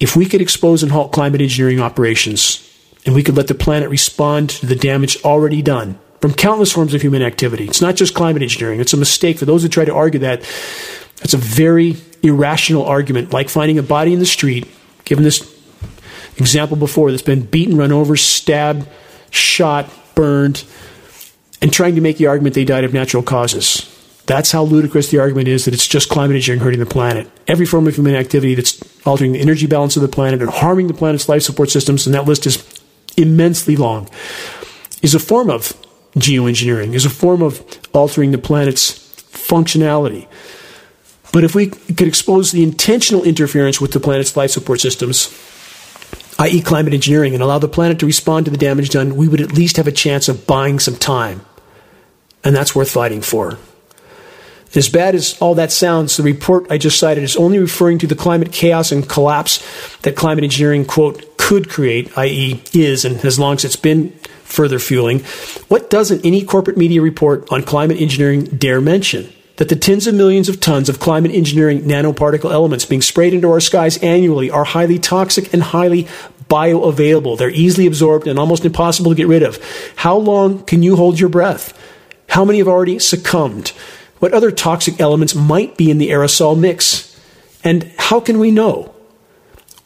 [0.00, 2.64] If we could expose and halt climate engineering operations,
[3.04, 6.94] and we could let the planet respond to the damage already done from countless forms
[6.94, 8.80] of human activity, it's not just climate engineering.
[8.80, 10.40] It's a mistake for those who try to argue that.
[11.22, 14.66] It's a very irrational argument, like finding a body in the street,
[15.04, 15.54] given this
[16.36, 18.86] example before, that's been beaten, run over, stabbed,
[19.30, 20.64] shot, burned,
[21.60, 23.94] and trying to make the argument they died of natural causes.
[24.26, 27.30] That's how ludicrous the argument is that it's just climate engineering hurting the planet.
[27.46, 30.86] Every form of human activity that's altering the energy balance of the planet and harming
[30.86, 32.62] the planet's life support systems, and that list is
[33.16, 34.08] immensely long,
[35.02, 35.72] is a form of
[36.16, 38.92] geoengineering, is a form of altering the planet's
[39.32, 40.26] functionality.
[41.32, 45.34] But if we could expose the intentional interference with the planet's life support systems,
[46.38, 49.40] i.e., climate engineering, and allow the planet to respond to the damage done, we would
[49.40, 51.44] at least have a chance of buying some time.
[52.44, 53.58] And that's worth fighting for.
[54.74, 58.06] As bad as all that sounds, the report I just cited is only referring to
[58.06, 59.62] the climate chaos and collapse
[60.02, 64.10] that climate engineering, quote, could create, i.e., is, and as long as it's been
[64.44, 65.20] further fueling.
[65.68, 69.32] What doesn't any corporate media report on climate engineering dare mention?
[69.58, 73.50] That the tens of millions of tons of climate engineering nanoparticle elements being sprayed into
[73.50, 76.04] our skies annually are highly toxic and highly
[76.48, 77.36] bioavailable.
[77.36, 79.58] They're easily absorbed and almost impossible to get rid of.
[79.96, 81.76] How long can you hold your breath?
[82.28, 83.70] How many have already succumbed?
[84.20, 87.20] What other toxic elements might be in the aerosol mix?
[87.64, 88.94] And how can we know?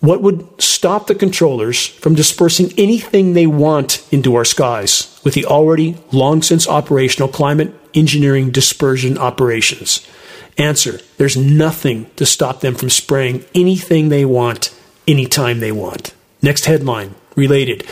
[0.00, 5.46] What would stop the controllers from dispersing anything they want into our skies with the
[5.46, 10.06] already long since operational climate engineering dispersion operations?
[10.58, 14.74] Answer There's nothing to stop them from spraying anything they want
[15.06, 16.14] anytime they want.
[16.42, 17.86] Next headline related.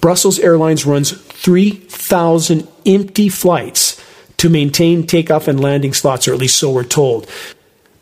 [0.00, 4.02] Brussels Airlines runs 3,000 empty flights
[4.38, 7.28] to maintain takeoff and landing slots, or at least so we're told.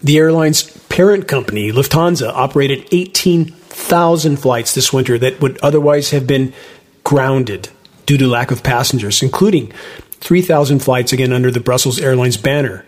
[0.00, 6.52] The airline's parent company, Lufthansa, operated 18,000 flights this winter that would otherwise have been
[7.02, 7.68] grounded
[8.08, 9.70] due to lack of passengers, including
[10.20, 12.86] 3,000 flights again under the Brussels Airlines banner.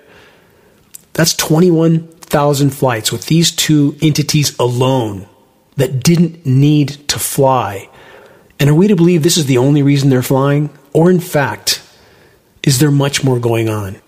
[1.12, 5.28] That's 21,000 flights with these two entities alone
[5.76, 7.90] that didn't need to fly.
[8.58, 10.70] And are we to believe this is the only reason they're flying?
[10.94, 11.82] Or in fact,
[12.62, 14.00] is there much more going on?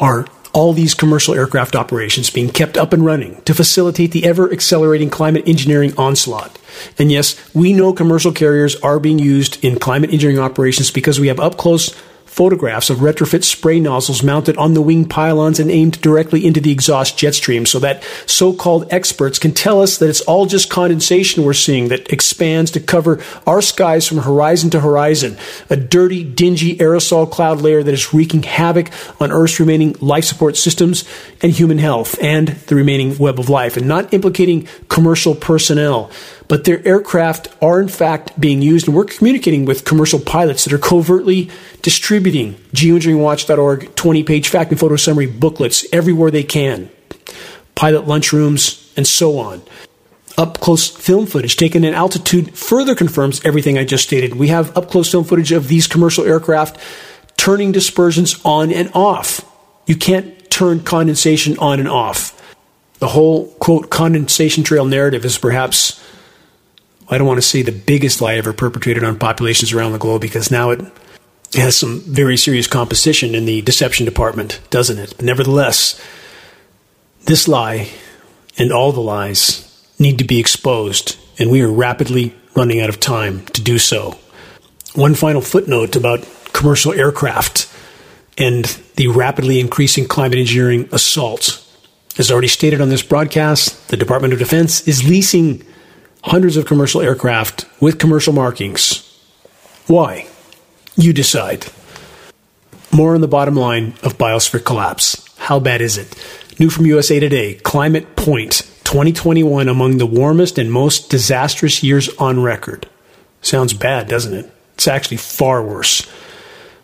[0.00, 4.52] Are all these commercial aircraft operations being kept up and running to facilitate the ever
[4.52, 6.58] accelerating climate engineering onslaught?
[6.98, 11.28] And yes, we know commercial carriers are being used in climate engineering operations because we
[11.28, 11.94] have up close
[12.32, 16.72] photographs of retrofit spray nozzles mounted on the wing pylons and aimed directly into the
[16.72, 17.66] exhaust jet stream.
[17.66, 22.10] So that so-called experts can tell us that it's all just condensation we're seeing that
[22.10, 25.36] expands to cover our skies from horizon to horizon,
[25.68, 28.88] a dirty, dingy aerosol cloud layer that is wreaking havoc
[29.20, 31.04] on Earth's remaining life support systems
[31.42, 36.10] and human health and the remaining web of life, and not implicating commercial personnel
[36.52, 40.72] but their aircraft are in fact being used, and we're communicating with commercial pilots that
[40.74, 46.90] are covertly distributing geoengineeringwatch.org 20 page fact and photo summary booklets everywhere they can,
[47.74, 49.62] pilot lunchrooms, and so on.
[50.36, 54.34] Up close film footage taken in altitude further confirms everything I just stated.
[54.34, 56.78] We have up close film footage of these commercial aircraft
[57.38, 59.40] turning dispersions on and off.
[59.86, 62.38] You can't turn condensation on and off.
[62.98, 65.98] The whole, quote, condensation trail narrative is perhaps
[67.12, 70.22] I don't want to say the biggest lie ever perpetrated on populations around the globe
[70.22, 70.80] because now it
[71.52, 75.12] has some very serious composition in the deception department, doesn't it?
[75.16, 76.02] But nevertheless,
[77.26, 77.90] this lie
[78.56, 82.98] and all the lies need to be exposed, and we are rapidly running out of
[82.98, 84.16] time to do so.
[84.94, 87.70] One final footnote about commercial aircraft
[88.38, 88.64] and
[88.96, 91.62] the rapidly increasing climate engineering assault.
[92.16, 95.62] As already stated on this broadcast, the Department of Defense is leasing
[96.22, 99.08] hundreds of commercial aircraft with commercial markings.
[99.86, 100.28] Why?
[100.96, 101.66] You decide.
[102.92, 105.26] More on the bottom line of biosphere collapse.
[105.38, 106.14] How bad is it?
[106.58, 112.42] New from USA Today Climate Point 2021 among the warmest and most disastrous years on
[112.42, 112.86] record.
[113.40, 114.50] Sounds bad, doesn't it?
[114.74, 116.06] It's actually far worse.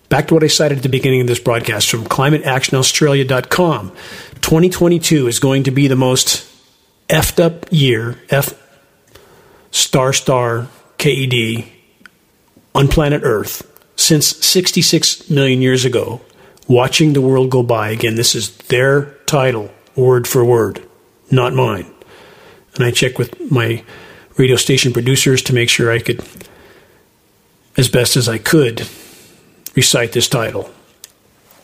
[0.08, 3.90] Back to what I cited at the beginning of this broadcast from climateactionaustralia.com.
[4.40, 6.50] 2022 is going to be the most
[7.08, 8.54] effed up year, F
[9.70, 11.64] star star KED,
[12.74, 13.64] on planet Earth
[13.96, 16.20] since 66 million years ago.
[16.68, 17.90] Watching the world go by.
[17.90, 20.86] Again, this is their title, word for word,
[21.30, 21.90] not mine.
[22.74, 23.82] And I checked with my
[24.36, 26.22] radio station producers to make sure I could,
[27.76, 28.86] as best as I could,
[29.74, 30.70] recite this title.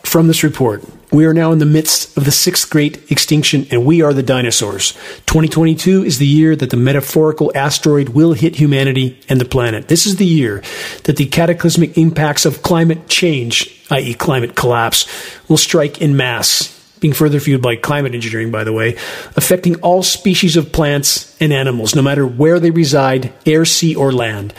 [0.03, 0.83] From this report,
[1.15, 4.21] we are now in the midst of the sixth great extinction, and we are the
[4.21, 4.91] dinosaurs.
[5.27, 9.87] 2022 is the year that the metaphorical asteroid will hit humanity and the planet.
[9.87, 10.61] This is the year
[11.03, 15.07] that the cataclysmic impacts of climate change, i.e., climate collapse,
[15.47, 16.71] will strike in mass.
[16.99, 18.95] Being further fueled by climate engineering, by the way,
[19.35, 24.11] affecting all species of plants and animals, no matter where they reside, air, sea, or
[24.11, 24.53] land.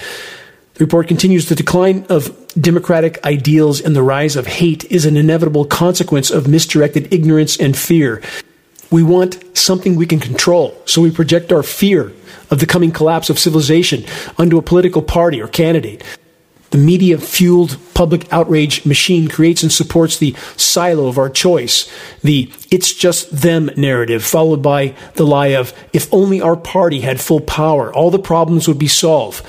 [0.76, 5.16] The report continues the decline of democratic ideals and the rise of hate is an
[5.16, 8.20] inevitable consequence of misdirected ignorance and fear.
[8.90, 12.12] We want something we can control, so we project our fear
[12.50, 14.04] of the coming collapse of civilization
[14.36, 16.04] onto a political party or candidate.
[16.72, 21.90] The media fueled public outrage machine creates and supports the silo of our choice,
[22.22, 27.18] the it's just them narrative, followed by the lie of if only our party had
[27.18, 29.42] full power, all the problems would be solved.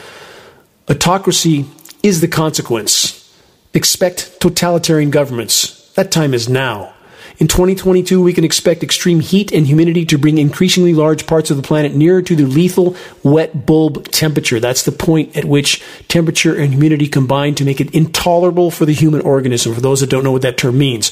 [0.90, 1.66] Autocracy
[2.02, 3.30] is the consequence.
[3.74, 5.92] Expect totalitarian governments.
[5.96, 6.94] That time is now.
[7.40, 11.58] In 2022, we can expect extreme heat and humidity to bring increasingly large parts of
[11.58, 14.60] the planet nearer to the lethal wet bulb temperature.
[14.60, 18.94] That's the point at which temperature and humidity combine to make it intolerable for the
[18.94, 19.76] human organism.
[19.76, 21.12] For those that don't know what that term means,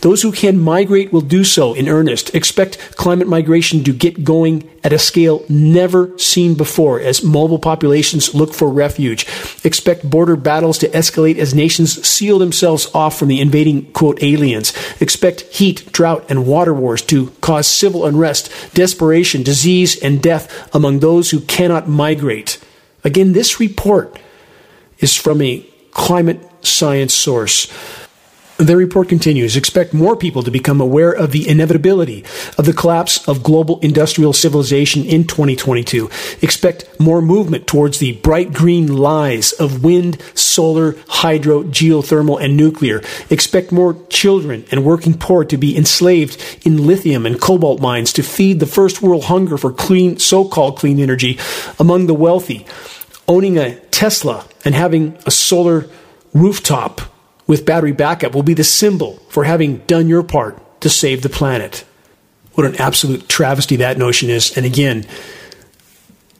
[0.00, 2.32] those who can migrate will do so in earnest.
[2.36, 8.34] Expect climate migration to get going at a scale never seen before as mobile populations
[8.34, 9.26] look for refuge.
[9.64, 14.72] Expect border battles to escalate as nations seal themselves off from the invading, quote, aliens.
[15.00, 20.44] Expect heat heat, drought, and water wars to cause civil unrest, desperation, disease, and death
[20.74, 22.58] among those who cannot migrate.
[23.02, 24.18] Again, this report
[24.98, 27.72] is from a climate science source.
[28.64, 32.24] The report continues expect more people to become aware of the inevitability
[32.56, 36.08] of the collapse of global industrial civilization in 2022.
[36.40, 43.02] Expect more movement towards the bright green lies of wind, solar, hydro, geothermal, and nuclear.
[43.28, 48.22] Expect more children and working poor to be enslaved in lithium and cobalt mines to
[48.22, 51.38] feed the first world hunger for clean, so-called clean energy
[51.78, 52.64] among the wealthy.
[53.28, 55.86] Owning a Tesla and having a solar
[56.32, 57.02] rooftop
[57.46, 61.28] with battery backup will be the symbol for having done your part to save the
[61.28, 61.84] planet.
[62.54, 64.56] What an absolute travesty that notion is.
[64.56, 65.06] And again,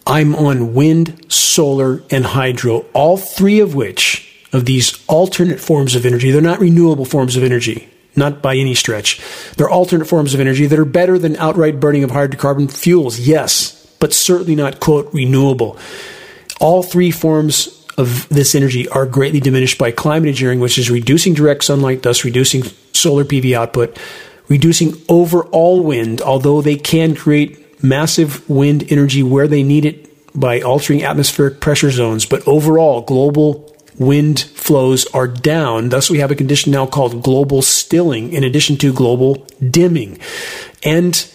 [0.07, 6.07] I'm on wind, solar, and hydro, all three of which of these alternate forms of
[6.07, 9.21] energy, they're not renewable forms of energy, not by any stretch.
[9.57, 13.85] They're alternate forms of energy that are better than outright burning of hydrocarbon fuels, yes,
[13.99, 15.77] but certainly not, quote, renewable.
[16.61, 21.35] All three forms of this energy are greatly diminished by climate engineering, which is reducing
[21.35, 23.99] direct sunlight, thus reducing solar PV output,
[24.49, 30.61] reducing overall wind, although they can create massive wind energy where they need it by
[30.61, 32.27] altering atmospheric pressure zones.
[32.27, 35.91] But overall, global wind flows are down.
[35.91, 40.19] Thus, we have a condition now called global stilling, in addition to global dimming.
[40.83, 41.27] And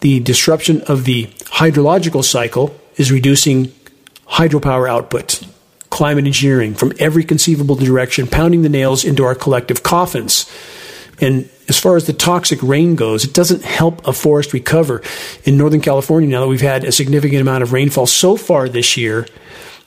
[0.00, 3.72] the disruption of the hydrological cycle is reducing
[4.28, 5.42] hydropower output
[5.94, 10.50] climate engineering from every conceivable direction, pounding the nails into our collective coffins.
[11.20, 15.02] And as far as the toxic rain goes, it doesn't help a forest recover.
[15.44, 18.96] In Northern California, now that we've had a significant amount of rainfall so far this
[18.96, 19.28] year,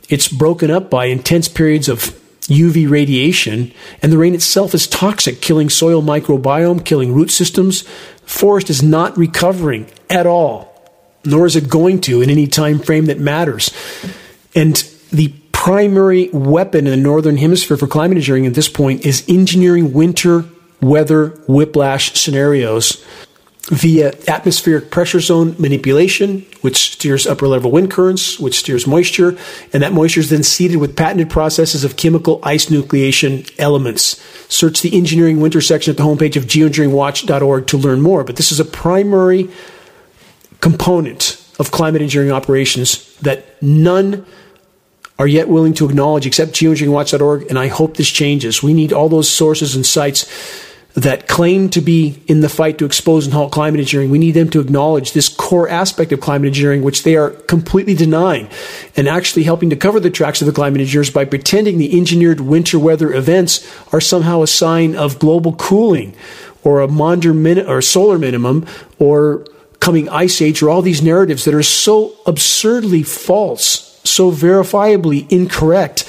[0.08, 2.00] it's broken up by intense periods of
[2.44, 7.82] UV radiation, and the rain itself is toxic, killing soil microbiome, killing root systems.
[8.26, 10.74] Forest is not recovering at all,
[11.26, 13.74] nor is it going to in any time frame that matters.
[14.56, 14.78] And
[15.12, 15.34] the
[15.68, 20.46] primary weapon in the northern hemisphere for climate engineering at this point is engineering winter
[20.80, 23.04] weather whiplash scenarios
[23.64, 29.38] via atmospheric pressure zone manipulation, which steers upper level wind currents, which steers moisture,
[29.74, 34.24] and that moisture is then seeded with patented processes of chemical ice nucleation elements.
[34.48, 38.24] Search the engineering winter section at the homepage of geoengineeringwatch.org to learn more.
[38.24, 39.50] But this is a primary
[40.62, 44.26] component of climate engineering operations that none
[45.20, 48.62] are yet willing to acknowledge except geoengineeringwatch.org, and I hope this changes.
[48.62, 50.26] We need all those sources and sites
[50.98, 54.32] that claim to be in the fight to expose and halt climate engineering, we need
[54.32, 58.50] them to acknowledge this core aspect of climate engineering, which they are completely denying,
[58.96, 62.40] and actually helping to cover the tracks of the climate engineers by pretending the engineered
[62.40, 66.16] winter weather events are somehow a sign of global cooling
[66.64, 68.66] or a Maunder min- or solar minimum
[68.98, 69.46] or
[69.80, 76.08] coming ice age or all these narratives that are so absurdly false, so verifiably incorrect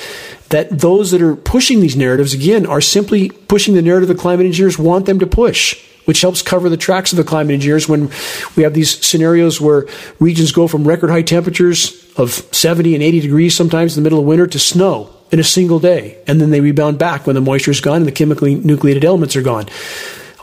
[0.50, 4.46] that those that are pushing these narratives, again, are simply pushing the narrative the climate
[4.46, 8.10] engineers want them to push, which helps cover the tracks of the climate engineers when
[8.56, 9.86] we have these scenarios where
[10.18, 14.20] regions go from record high temperatures of 70 and 80 degrees sometimes in the middle
[14.20, 16.18] of winter to snow in a single day.
[16.26, 19.36] And then they rebound back when the moisture is gone and the chemically nucleated elements
[19.36, 19.66] are gone.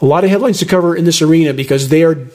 [0.05, 2.27] A lot of headlines to cover in this arena because they are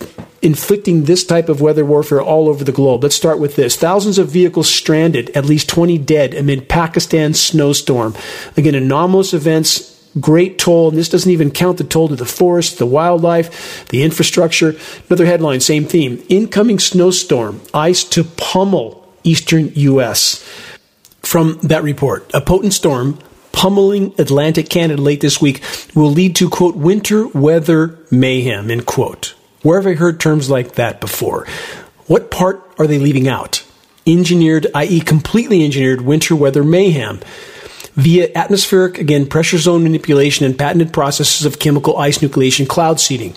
[0.43, 3.05] inflicting this type of weather warfare all over the globe.
[3.05, 3.77] Let's start with this.
[3.77, 8.17] Thousands of vehicles stranded, at least 20 dead amid Pakistan's snowstorm.
[8.57, 12.79] Again, anomalous events great toll, and this doesn't even count the toll to the forest,
[12.79, 14.75] the wildlife, the infrastructure.
[15.09, 16.25] Another headline, same theme.
[16.29, 20.43] Incoming snowstorm, ice to pummel eastern U.S.
[21.23, 23.21] From that report, a potent storm
[23.53, 25.63] pummeling Atlantic Canada late this week
[25.95, 29.35] will lead to, quote, winter weather mayhem, end quote.
[29.63, 31.47] Where have I heard terms like that before?
[32.07, 33.65] What part are they leaving out?
[34.07, 37.21] Engineered, i.e., completely engineered winter weather mayhem
[37.95, 43.37] via atmospheric, again, pressure zone manipulation and patented processes of chemical ice nucleation cloud seeding.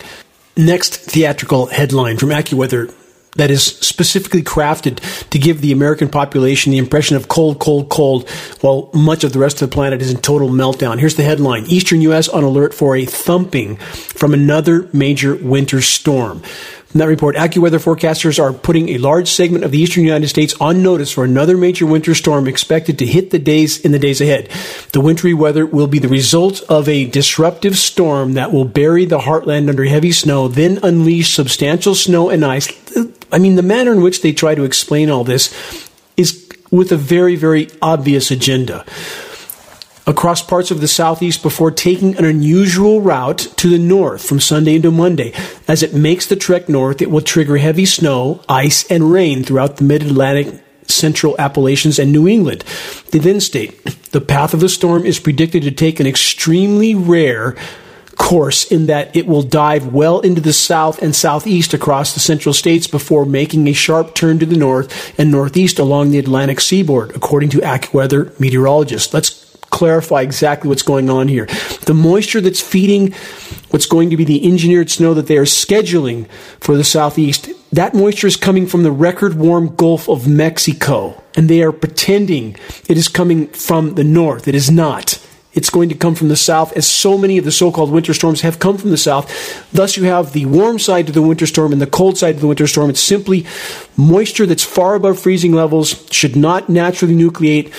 [0.56, 2.94] Next theatrical headline from AccuWeather
[3.36, 8.30] that is specifically crafted to give the American population the impression of cold, cold, cold,
[8.62, 11.00] while much of the rest of the planet is in total meltdown.
[11.00, 12.30] Here's the headline Eastern U.S.
[12.30, 16.42] on alert for a thumping from another major winter storm.
[16.94, 20.54] In that report, AccuWeather forecasters are putting a large segment of the eastern United States
[20.62, 24.22] on notice for another major winter storm expected to hit the days in the days
[24.22, 24.48] ahead.
[24.92, 29.18] The wintry weather will be the result of a disruptive storm that will bury the
[29.18, 32.72] heartland under heavy snow, then unleash substantial snow and ice.
[33.32, 35.52] I mean, the manner in which they try to explain all this
[36.16, 38.86] is with a very, very obvious agenda
[40.06, 44.76] across parts of the southeast before taking an unusual route to the north from Sunday
[44.76, 45.34] into Monday.
[45.68, 49.78] As it makes the trek north, it will trigger heavy snow, ice, and rain throughout
[49.78, 52.64] the mid Atlantic, central Appalachians, and New England.
[53.12, 57.56] They then state the path of the storm is predicted to take an extremely rare
[58.16, 62.54] course in that it will dive well into the south and southeast across the central
[62.54, 67.16] states before making a sharp turn to the north and northeast along the Atlantic seaboard,
[67.16, 69.14] according to AccuWeather meteorologists.
[69.14, 69.43] Let's
[69.74, 71.48] clarify exactly what's going on here.
[71.86, 73.12] The moisture that's feeding
[73.72, 77.96] what's going to be the engineered snow that they are scheduling for the southeast, that
[77.96, 81.22] moisture is coming from the record warm Gulf of Mexico.
[81.36, 82.56] And they are pretending
[82.88, 84.48] it is coming from the north.
[84.48, 85.20] It is not.
[85.54, 88.14] It's going to come from the south, as so many of the so called winter
[88.14, 89.28] storms have come from the south.
[89.72, 92.42] Thus, you have the warm side of the winter storm and the cold side of
[92.42, 92.90] the winter storm.
[92.90, 93.46] It's simply
[93.96, 97.72] moisture that's far above freezing levels, should not naturally nucleate.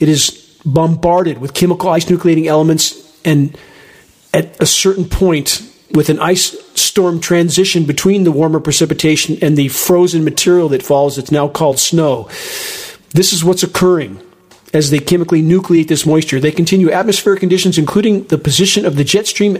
[0.00, 3.56] It is bombarded with chemical ice nucleating elements, and
[4.32, 9.68] at a certain point, with an ice storm transition between the warmer precipitation and the
[9.68, 12.28] frozen material that falls, it's now called snow.
[13.10, 14.20] This is what's occurring
[14.72, 16.40] as they chemically nucleate this moisture.
[16.40, 19.58] They continue atmospheric conditions, including the position of the jet stream,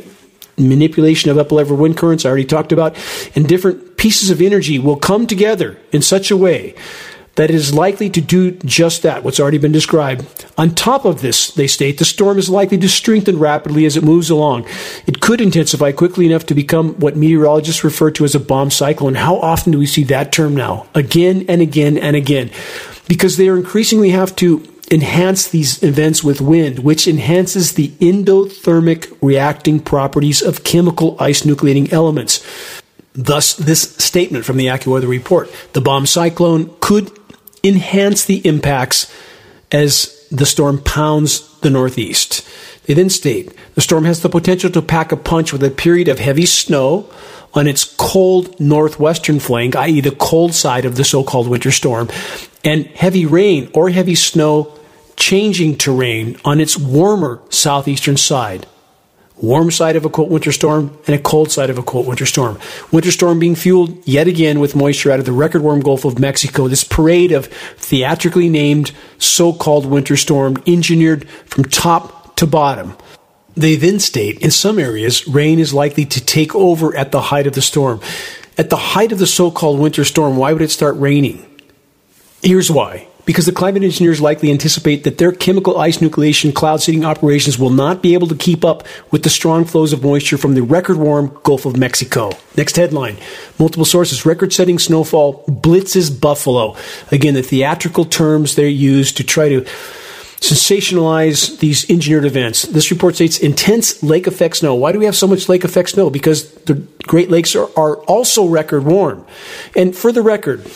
[0.57, 2.97] manipulation of upper level wind currents, I already talked about,
[3.35, 6.75] and different pieces of energy will come together in such a way
[7.35, 10.45] that is likely to do just that, what's already been described.
[10.59, 14.05] On top of this, they state, the storm is likely to strengthen rapidly as it
[14.05, 14.67] moves along.
[15.07, 19.15] It could intensify quickly enough to become what meteorologists refer to as a bomb cyclone.
[19.15, 20.87] How often do we see that term now?
[20.95, 22.51] Again and again and again.
[23.09, 29.81] Because they increasingly have to enhance these events with wind, which enhances the endothermic reacting
[29.81, 32.45] properties of chemical ice nucleating elements.
[33.15, 37.11] Thus, this statement from the AccuWeather report the bomb cyclone could
[37.65, 39.13] enhance the impacts
[39.71, 42.47] as the storm pounds the northeast.
[42.87, 46.09] They then state the storm has the potential to pack a punch with a period
[46.09, 47.09] of heavy snow
[47.55, 52.09] on its cold northwestern flank, i.e., the cold side of the so called winter storm,
[52.65, 54.79] and heavy rain or heavy snow
[55.17, 58.67] changing to rain on its warmer southeastern side
[59.43, 62.25] warm side of a cold winter storm and a cold side of a cold winter
[62.25, 62.59] storm.
[62.93, 66.19] Winter storm being fueled yet again with moisture out of the record warm Gulf of
[66.19, 66.69] Mexico.
[66.69, 72.97] This parade of theatrically named so-called winter storm engineered from top to bottom.
[73.55, 77.47] They then state in some areas rain is likely to take over at the height
[77.47, 78.01] of the storm.
[78.57, 81.45] At the height of the so-called winter storm, why would it start raining?
[82.43, 83.09] Here's why.
[83.25, 87.71] Because the climate engineers likely anticipate that their chemical ice nucleation cloud seeding operations will
[87.71, 90.97] not be able to keep up with the strong flows of moisture from the record
[90.97, 92.33] warm Gulf of Mexico.
[92.57, 93.17] Next headline
[93.59, 96.77] multiple sources record setting snowfall blitzes Buffalo.
[97.11, 99.65] Again, the theatrical terms they use to try to
[100.43, 102.63] sensationalize these engineered events.
[102.63, 104.75] This report states intense lake effect snow.
[104.75, 106.11] Why do we have so much lake effect snow?
[106.11, 109.25] Because the Great Lakes are, are also record warm.
[109.77, 110.69] And for the record,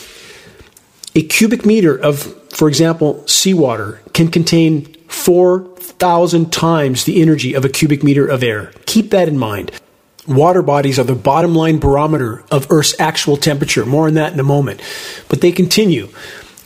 [1.17, 2.19] a cubic meter of,
[2.51, 8.71] for example, seawater can contain 4,000 times the energy of a cubic meter of air.
[8.85, 9.71] Keep that in mind.
[10.27, 13.83] Water bodies are the bottom line barometer of Earth's actual temperature.
[13.83, 14.79] More on that in a moment.
[15.27, 16.09] But they continue.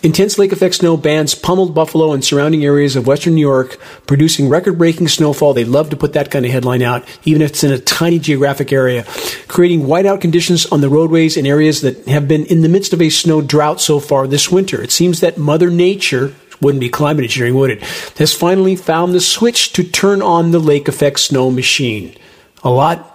[0.03, 3.77] Intense lake effect snow bands pummeled Buffalo and surrounding areas of western New York,
[4.07, 5.53] producing record breaking snowfall.
[5.53, 8.17] They love to put that kind of headline out, even if it's in a tiny
[8.17, 9.05] geographic area,
[9.47, 13.01] creating whiteout conditions on the roadways in areas that have been in the midst of
[13.01, 14.81] a snow drought so far this winter.
[14.81, 17.83] It seems that Mother Nature, wouldn't be climate engineering, would it,
[18.17, 22.15] has finally found the switch to turn on the lake effect snow machine.
[22.63, 23.10] A lot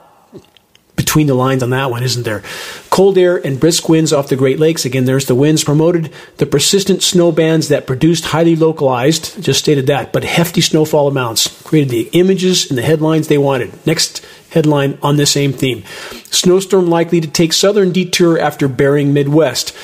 [1.07, 2.43] between the lines on that one, isn't there?
[2.91, 4.85] Cold air and brisk winds off the Great Lakes.
[4.85, 9.87] Again, there's the winds promoted the persistent snow bands that produced highly localized, just stated
[9.87, 11.63] that, but hefty snowfall amounts.
[11.63, 13.87] Created the images and the headlines they wanted.
[13.87, 15.85] Next headline on the same theme.
[16.31, 19.75] Snowstorm likely to take southern detour after bearing Midwest.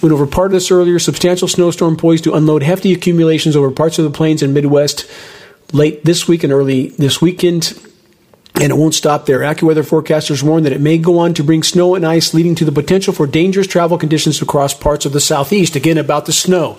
[0.00, 0.98] Went over part of this earlier.
[0.98, 5.08] Substantial snowstorm poised to unload hefty accumulations over parts of the plains and Midwest
[5.72, 7.78] late this week and early this weekend.
[8.54, 9.40] And it won't stop there.
[9.40, 12.64] AccuWeather forecasters warn that it may go on to bring snow and ice, leading to
[12.64, 15.76] the potential for dangerous travel conditions across parts of the southeast.
[15.76, 16.74] Again, about the snow.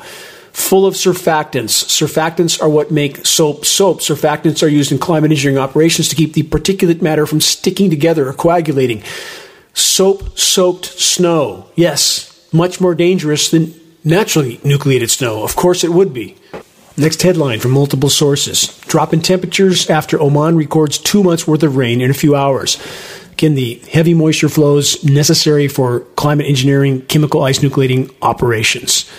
[0.52, 1.86] Full of surfactants.
[1.86, 4.00] Surfactants are what make soap soap.
[4.00, 8.28] Surfactants are used in climate engineering operations to keep the particulate matter from sticking together
[8.28, 9.04] or coagulating.
[9.74, 11.70] Soap soaked snow.
[11.76, 15.44] Yes, much more dangerous than naturally nucleated snow.
[15.44, 16.36] Of course it would be.
[17.00, 18.78] Next headline from multiple sources.
[18.82, 22.78] Drop in temperatures after Oman records two months worth of rain in a few hours.
[23.32, 29.10] Again, the heavy moisture flows necessary for climate engineering chemical ice nucleating operations.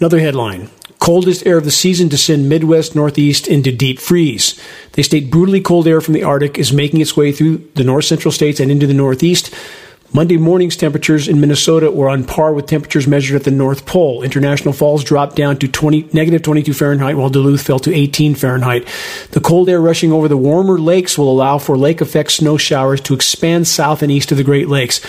[0.00, 0.68] Another headline.
[0.98, 4.60] Coldest air of the season to send Midwest Northeast into deep freeze.
[4.92, 8.04] They state brutally cold air from the Arctic is making its way through the north
[8.04, 9.50] central states and into the Northeast.
[10.14, 14.22] Monday morning's temperatures in Minnesota were on par with temperatures measured at the North Pole.
[14.22, 18.86] International Falls dropped down to 20, negative 22 Fahrenheit, while Duluth fell to 18 Fahrenheit.
[19.30, 23.00] The cold air rushing over the warmer lakes will allow for lake effect snow showers
[23.02, 25.00] to expand south and east of the Great Lakes.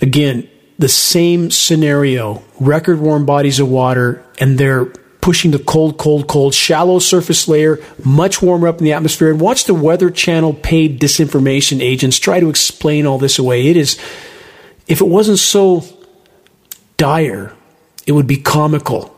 [0.00, 0.48] Again,
[0.78, 4.92] the same scenario record warm bodies of water, and they're
[5.22, 9.30] pushing the cold, cold, cold, shallow surface layer much warmer up in the atmosphere.
[9.30, 13.68] And watch the Weather Channel paid disinformation agents try to explain all this away.
[13.68, 13.98] It is,
[14.86, 15.84] if it wasn't so
[16.98, 17.54] dire,
[18.04, 19.16] it would be comical.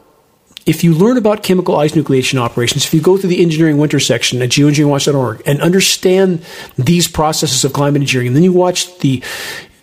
[0.66, 4.00] If you learn about chemical ice nucleation operations, if you go through the engineering winter
[4.00, 6.44] section at geoengineeringwatch.org and understand
[6.76, 9.22] these processes of climate engineering, and then you watch the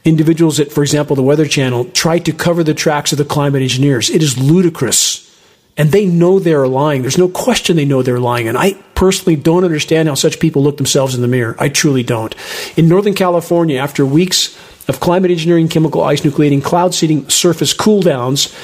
[0.06, 3.62] individuals at, for example, the Weather Channel try to cover the tracks of the climate
[3.64, 5.21] engineers, it is ludicrous
[5.82, 7.02] and they know they're lying.
[7.02, 8.48] There's no question they know they're lying.
[8.48, 11.56] And I personally don't understand how such people look themselves in the mirror.
[11.58, 12.36] I truly don't.
[12.78, 14.56] In Northern California, after weeks
[14.88, 18.56] of climate engineering, chemical ice nucleating, cloud seeding surface cool downs,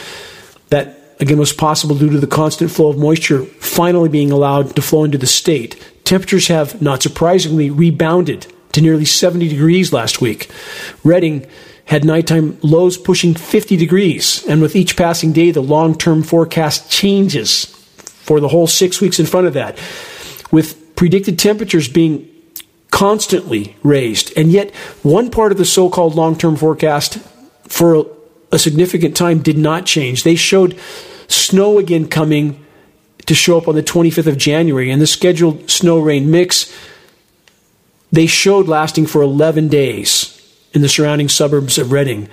[0.70, 4.82] that again was possible due to the constant flow of moisture finally being allowed to
[4.84, 5.76] flow into the state.
[6.04, 10.52] Temperatures have, not surprisingly, rebounded to nearly 70 degrees last week.
[11.04, 11.48] Redding
[11.88, 14.46] had nighttime lows pushing 50 degrees.
[14.48, 19.20] And with each passing day, the long term forecast changes for the whole six weeks
[19.20, 19.80] in front of that,
[20.52, 22.30] with predicted temperatures being
[22.92, 24.34] constantly raised.
[24.38, 27.20] And yet, one part of the so called long term forecast
[27.68, 28.06] for
[28.52, 30.24] a significant time did not change.
[30.24, 30.78] They showed
[31.28, 32.66] snow again coming
[33.26, 36.74] to show up on the 25th of January, and the scheduled snow rain mix
[38.10, 40.37] they showed lasting for 11 days
[40.78, 42.30] in the surrounding suburbs of Redding.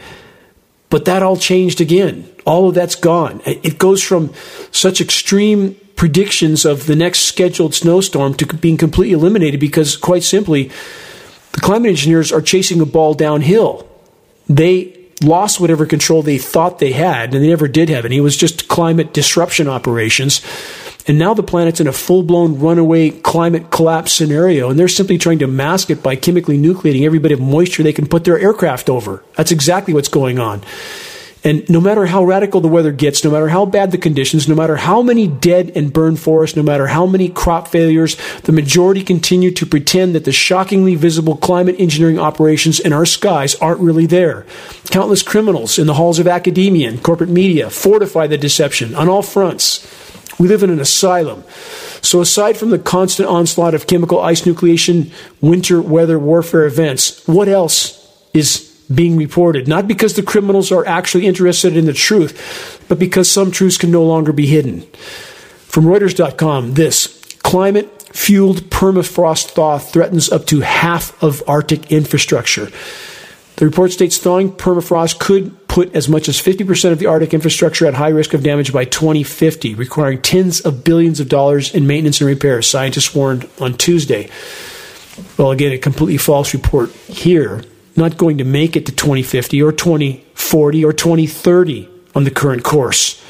[0.91, 2.31] But that all changed again.
[2.45, 3.41] All of that's gone.
[3.47, 4.33] It goes from
[4.71, 10.71] such extreme predictions of the next scheduled snowstorm to being completely eliminated because, quite simply,
[11.53, 13.89] the climate engineers are chasing a ball downhill.
[14.47, 18.19] They lost whatever control they thought they had, and they never did have any.
[18.19, 20.43] It was just climate disruption operations.
[21.07, 25.19] And now the planet's in a full blown runaway climate collapse scenario, and they're simply
[25.19, 28.39] trying to mask it by chemically nucleating every bit of moisture they can put their
[28.39, 29.23] aircraft over.
[29.37, 30.63] That's exactly what's going on.
[31.47, 34.55] And no matter how radical the weather gets, no matter how bad the conditions, no
[34.55, 39.05] matter how many dead and burned forests, no matter how many crop failures, the majority
[39.05, 44.07] continue to pretend that the shockingly visible climate engineering operations in our skies aren't really
[44.07, 44.47] there.
[44.87, 49.23] Countless criminals in the halls of academia and corporate media fortify the deception on all
[49.23, 49.87] fronts.
[50.39, 51.45] We live in an asylum.
[52.03, 57.49] So, aside from the constant onslaught of chemical ice nucleation, winter weather warfare events, what
[57.49, 58.01] else
[58.35, 59.69] is being reported?
[59.69, 63.91] Not because the criminals are actually interested in the truth, but because some truths can
[63.91, 64.83] no longer be hidden.
[65.67, 72.71] From Reuters.com, this climate fueled permafrost thaw threatens up to half of Arctic infrastructure.
[73.57, 77.85] The report states thawing permafrost could put as much as 50% of the Arctic infrastructure
[77.85, 82.21] at high risk of damage by 2050, requiring tens of billions of dollars in maintenance
[82.21, 84.31] and repairs, scientists warned on Tuesday.
[85.37, 87.65] Well, again, a completely false report here.
[87.97, 93.21] Not going to make it to 2050 or 2040 or 2030 on the current course.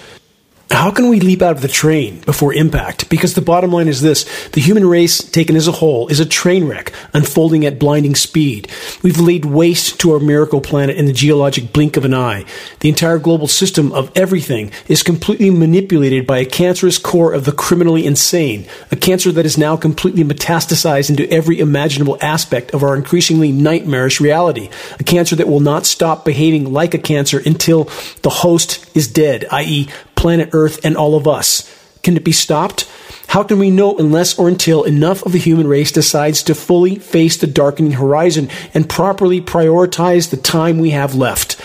[0.71, 3.09] How can we leap out of the train before impact?
[3.11, 6.27] Because the bottom line is this the human race, taken as a whole, is a
[6.27, 8.71] train wreck unfolding at blinding speed.
[9.03, 12.45] We've laid waste to our miracle planet in the geologic blink of an eye.
[12.81, 17.53] The entire global system of everything is completely manipulated by a cancerous core of the
[17.53, 22.97] criminally insane, a cancer that is now completely metastasized into every imaginable aspect of our
[22.97, 27.85] increasingly nightmarish reality, a cancer that will not stop behaving like a cancer until
[28.23, 29.89] the host is dead, i.e.,
[30.25, 31.71] planet Earth and all of us.
[32.03, 32.91] Can it be stopped?
[33.27, 36.95] How can we know unless or until enough of the human race decides to fully
[36.95, 41.61] face the darkening horizon and properly prioritize the time we have left?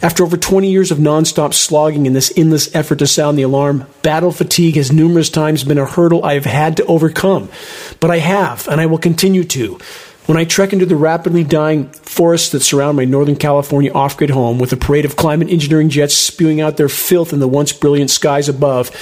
[0.00, 3.84] After over 20 years of nonstop slogging in this endless effort to sound the alarm,
[4.00, 7.50] battle fatigue has numerous times been a hurdle I have had to overcome.
[8.00, 9.78] But I have, and I will continue to.
[10.28, 14.28] When I trek into the rapidly dying forests that surround my Northern California off grid
[14.28, 17.72] home with a parade of climate engineering jets spewing out their filth in the once
[17.72, 18.94] brilliant skies above,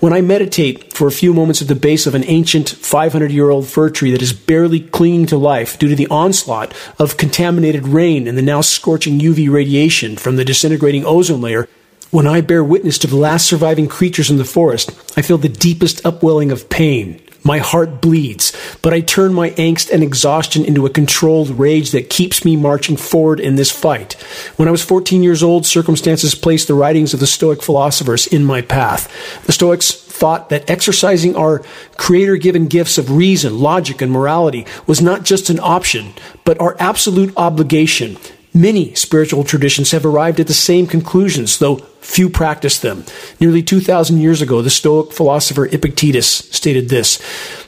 [0.00, 3.48] when I meditate for a few moments at the base of an ancient 500 year
[3.48, 7.88] old fir tree that is barely clinging to life due to the onslaught of contaminated
[7.88, 11.66] rain and the now scorching UV radiation from the disintegrating ozone layer,
[12.10, 15.48] when I bear witness to the last surviving creatures in the forest, I feel the
[15.48, 20.86] deepest upwelling of pain, my heart bleeds, but I turn my angst and exhaustion into
[20.86, 24.14] a controlled rage that keeps me marching forward in this fight.
[24.56, 28.44] When I was 14 years old, circumstances placed the writings of the Stoic philosophers in
[28.44, 29.12] my path.
[29.44, 31.62] The Stoics thought that exercising our
[31.96, 36.14] creator given gifts of reason, logic, and morality was not just an option,
[36.44, 38.16] but our absolute obligation.
[38.54, 43.02] Many spiritual traditions have arrived at the same conclusions, though few practice them.
[43.40, 47.18] Nearly 2,000 years ago, the Stoic philosopher Epictetus stated this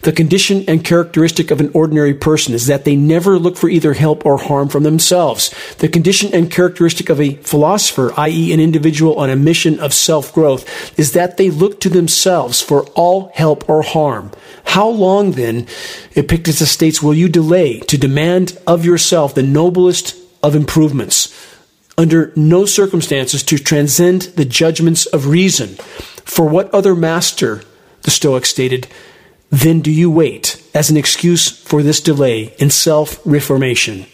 [0.02, 3.94] The condition and characteristic of an ordinary person is that they never look for either
[3.94, 5.54] help or harm from themselves.
[5.78, 10.32] The condition and characteristic of a philosopher, i.e., an individual on a mission of self
[10.32, 14.32] growth, is that they look to themselves for all help or harm.
[14.64, 15.66] How long, then,
[16.14, 21.32] Epictetus states, will you delay to demand of yourself the noblest of improvements,
[21.98, 25.76] under no circumstances to transcend the judgments of reason.
[26.24, 27.62] For what other master,
[28.02, 28.86] the Stoic stated,
[29.50, 34.06] then do you wait as an excuse for this delay in self reformation?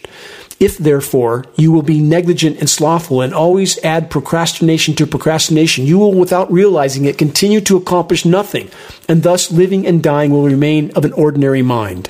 [0.59, 5.97] If, therefore, you will be negligent and slothful and always add procrastination to procrastination, you
[5.97, 8.69] will, without realizing it, continue to accomplish nothing,
[9.09, 12.09] and thus living and dying will remain of an ordinary mind.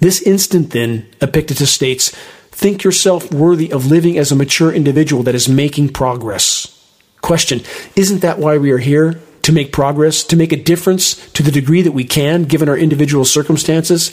[0.00, 2.14] This instant, then, Epictetus states,
[2.56, 6.72] Think yourself worthy of living as a mature individual that is making progress.
[7.20, 7.60] Question
[7.94, 9.20] Isn't that why we are here?
[9.42, 12.76] To make progress, to make a difference to the degree that we can, given our
[12.76, 14.10] individual circumstances?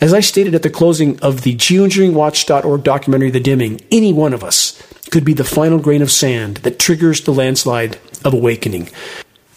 [0.00, 4.42] As I stated at the closing of the geoengineeringwatch.org documentary, The Dimming, any one of
[4.42, 8.88] us could be the final grain of sand that triggers the landslide of awakening.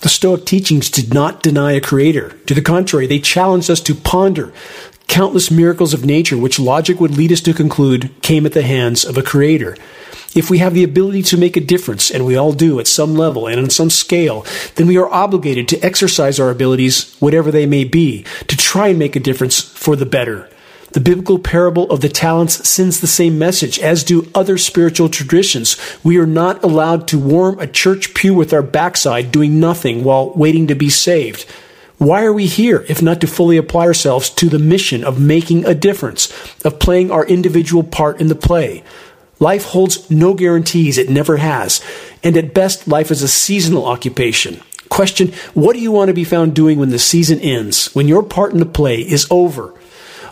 [0.01, 2.37] The Stoic teachings did not deny a creator.
[2.47, 4.51] To the contrary, they challenged us to ponder
[5.07, 9.05] countless miracles of nature which logic would lead us to conclude came at the hands
[9.05, 9.75] of a creator.
[10.35, 13.15] If we have the ability to make a difference, and we all do at some
[13.15, 14.45] level and on some scale,
[14.75, 18.99] then we are obligated to exercise our abilities, whatever they may be, to try and
[18.99, 20.49] make a difference for the better.
[20.91, 25.77] The biblical parable of the talents sends the same message, as do other spiritual traditions.
[26.03, 30.31] We are not allowed to warm a church pew with our backside doing nothing while
[30.31, 31.45] waiting to be saved.
[31.97, 35.65] Why are we here if not to fully apply ourselves to the mission of making
[35.65, 36.29] a difference,
[36.65, 38.83] of playing our individual part in the play?
[39.39, 41.83] Life holds no guarantees, it never has.
[42.23, 44.61] And at best, life is a seasonal occupation.
[44.89, 48.23] Question What do you want to be found doing when the season ends, when your
[48.23, 49.73] part in the play is over?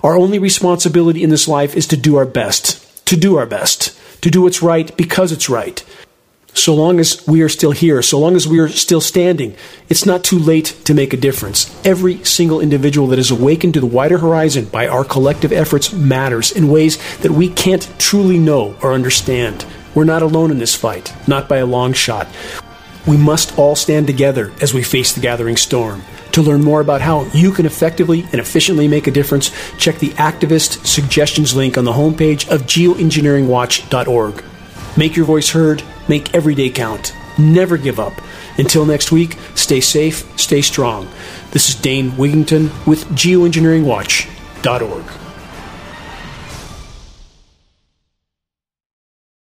[0.04, 3.98] Our only responsibility in this life is to do our best, to do our best,
[4.22, 5.84] to do what's right because it's right.
[6.54, 9.56] So long as we are still here, so long as we are still standing,
[9.90, 11.76] it's not too late to make a difference.
[11.86, 16.52] Every single individual that is awakened to the wider horizon by our collective efforts matters
[16.52, 19.66] in ways that we can't truly know or understand.
[19.96, 22.28] We're not alone in this fight, not by a long shot.
[23.08, 26.04] We must all stand together as we face the gathering storm.
[26.34, 30.10] To learn more about how you can effectively and efficiently make a difference, check the
[30.12, 34.44] activist suggestions link on the homepage of geoengineeringwatch.org.
[34.96, 37.14] Make your voice heard, make every day count.
[37.38, 38.14] Never give up.
[38.58, 41.10] Until next week, stay safe, stay strong.
[41.52, 45.23] This is Dane Wigington with geoengineeringwatch.org.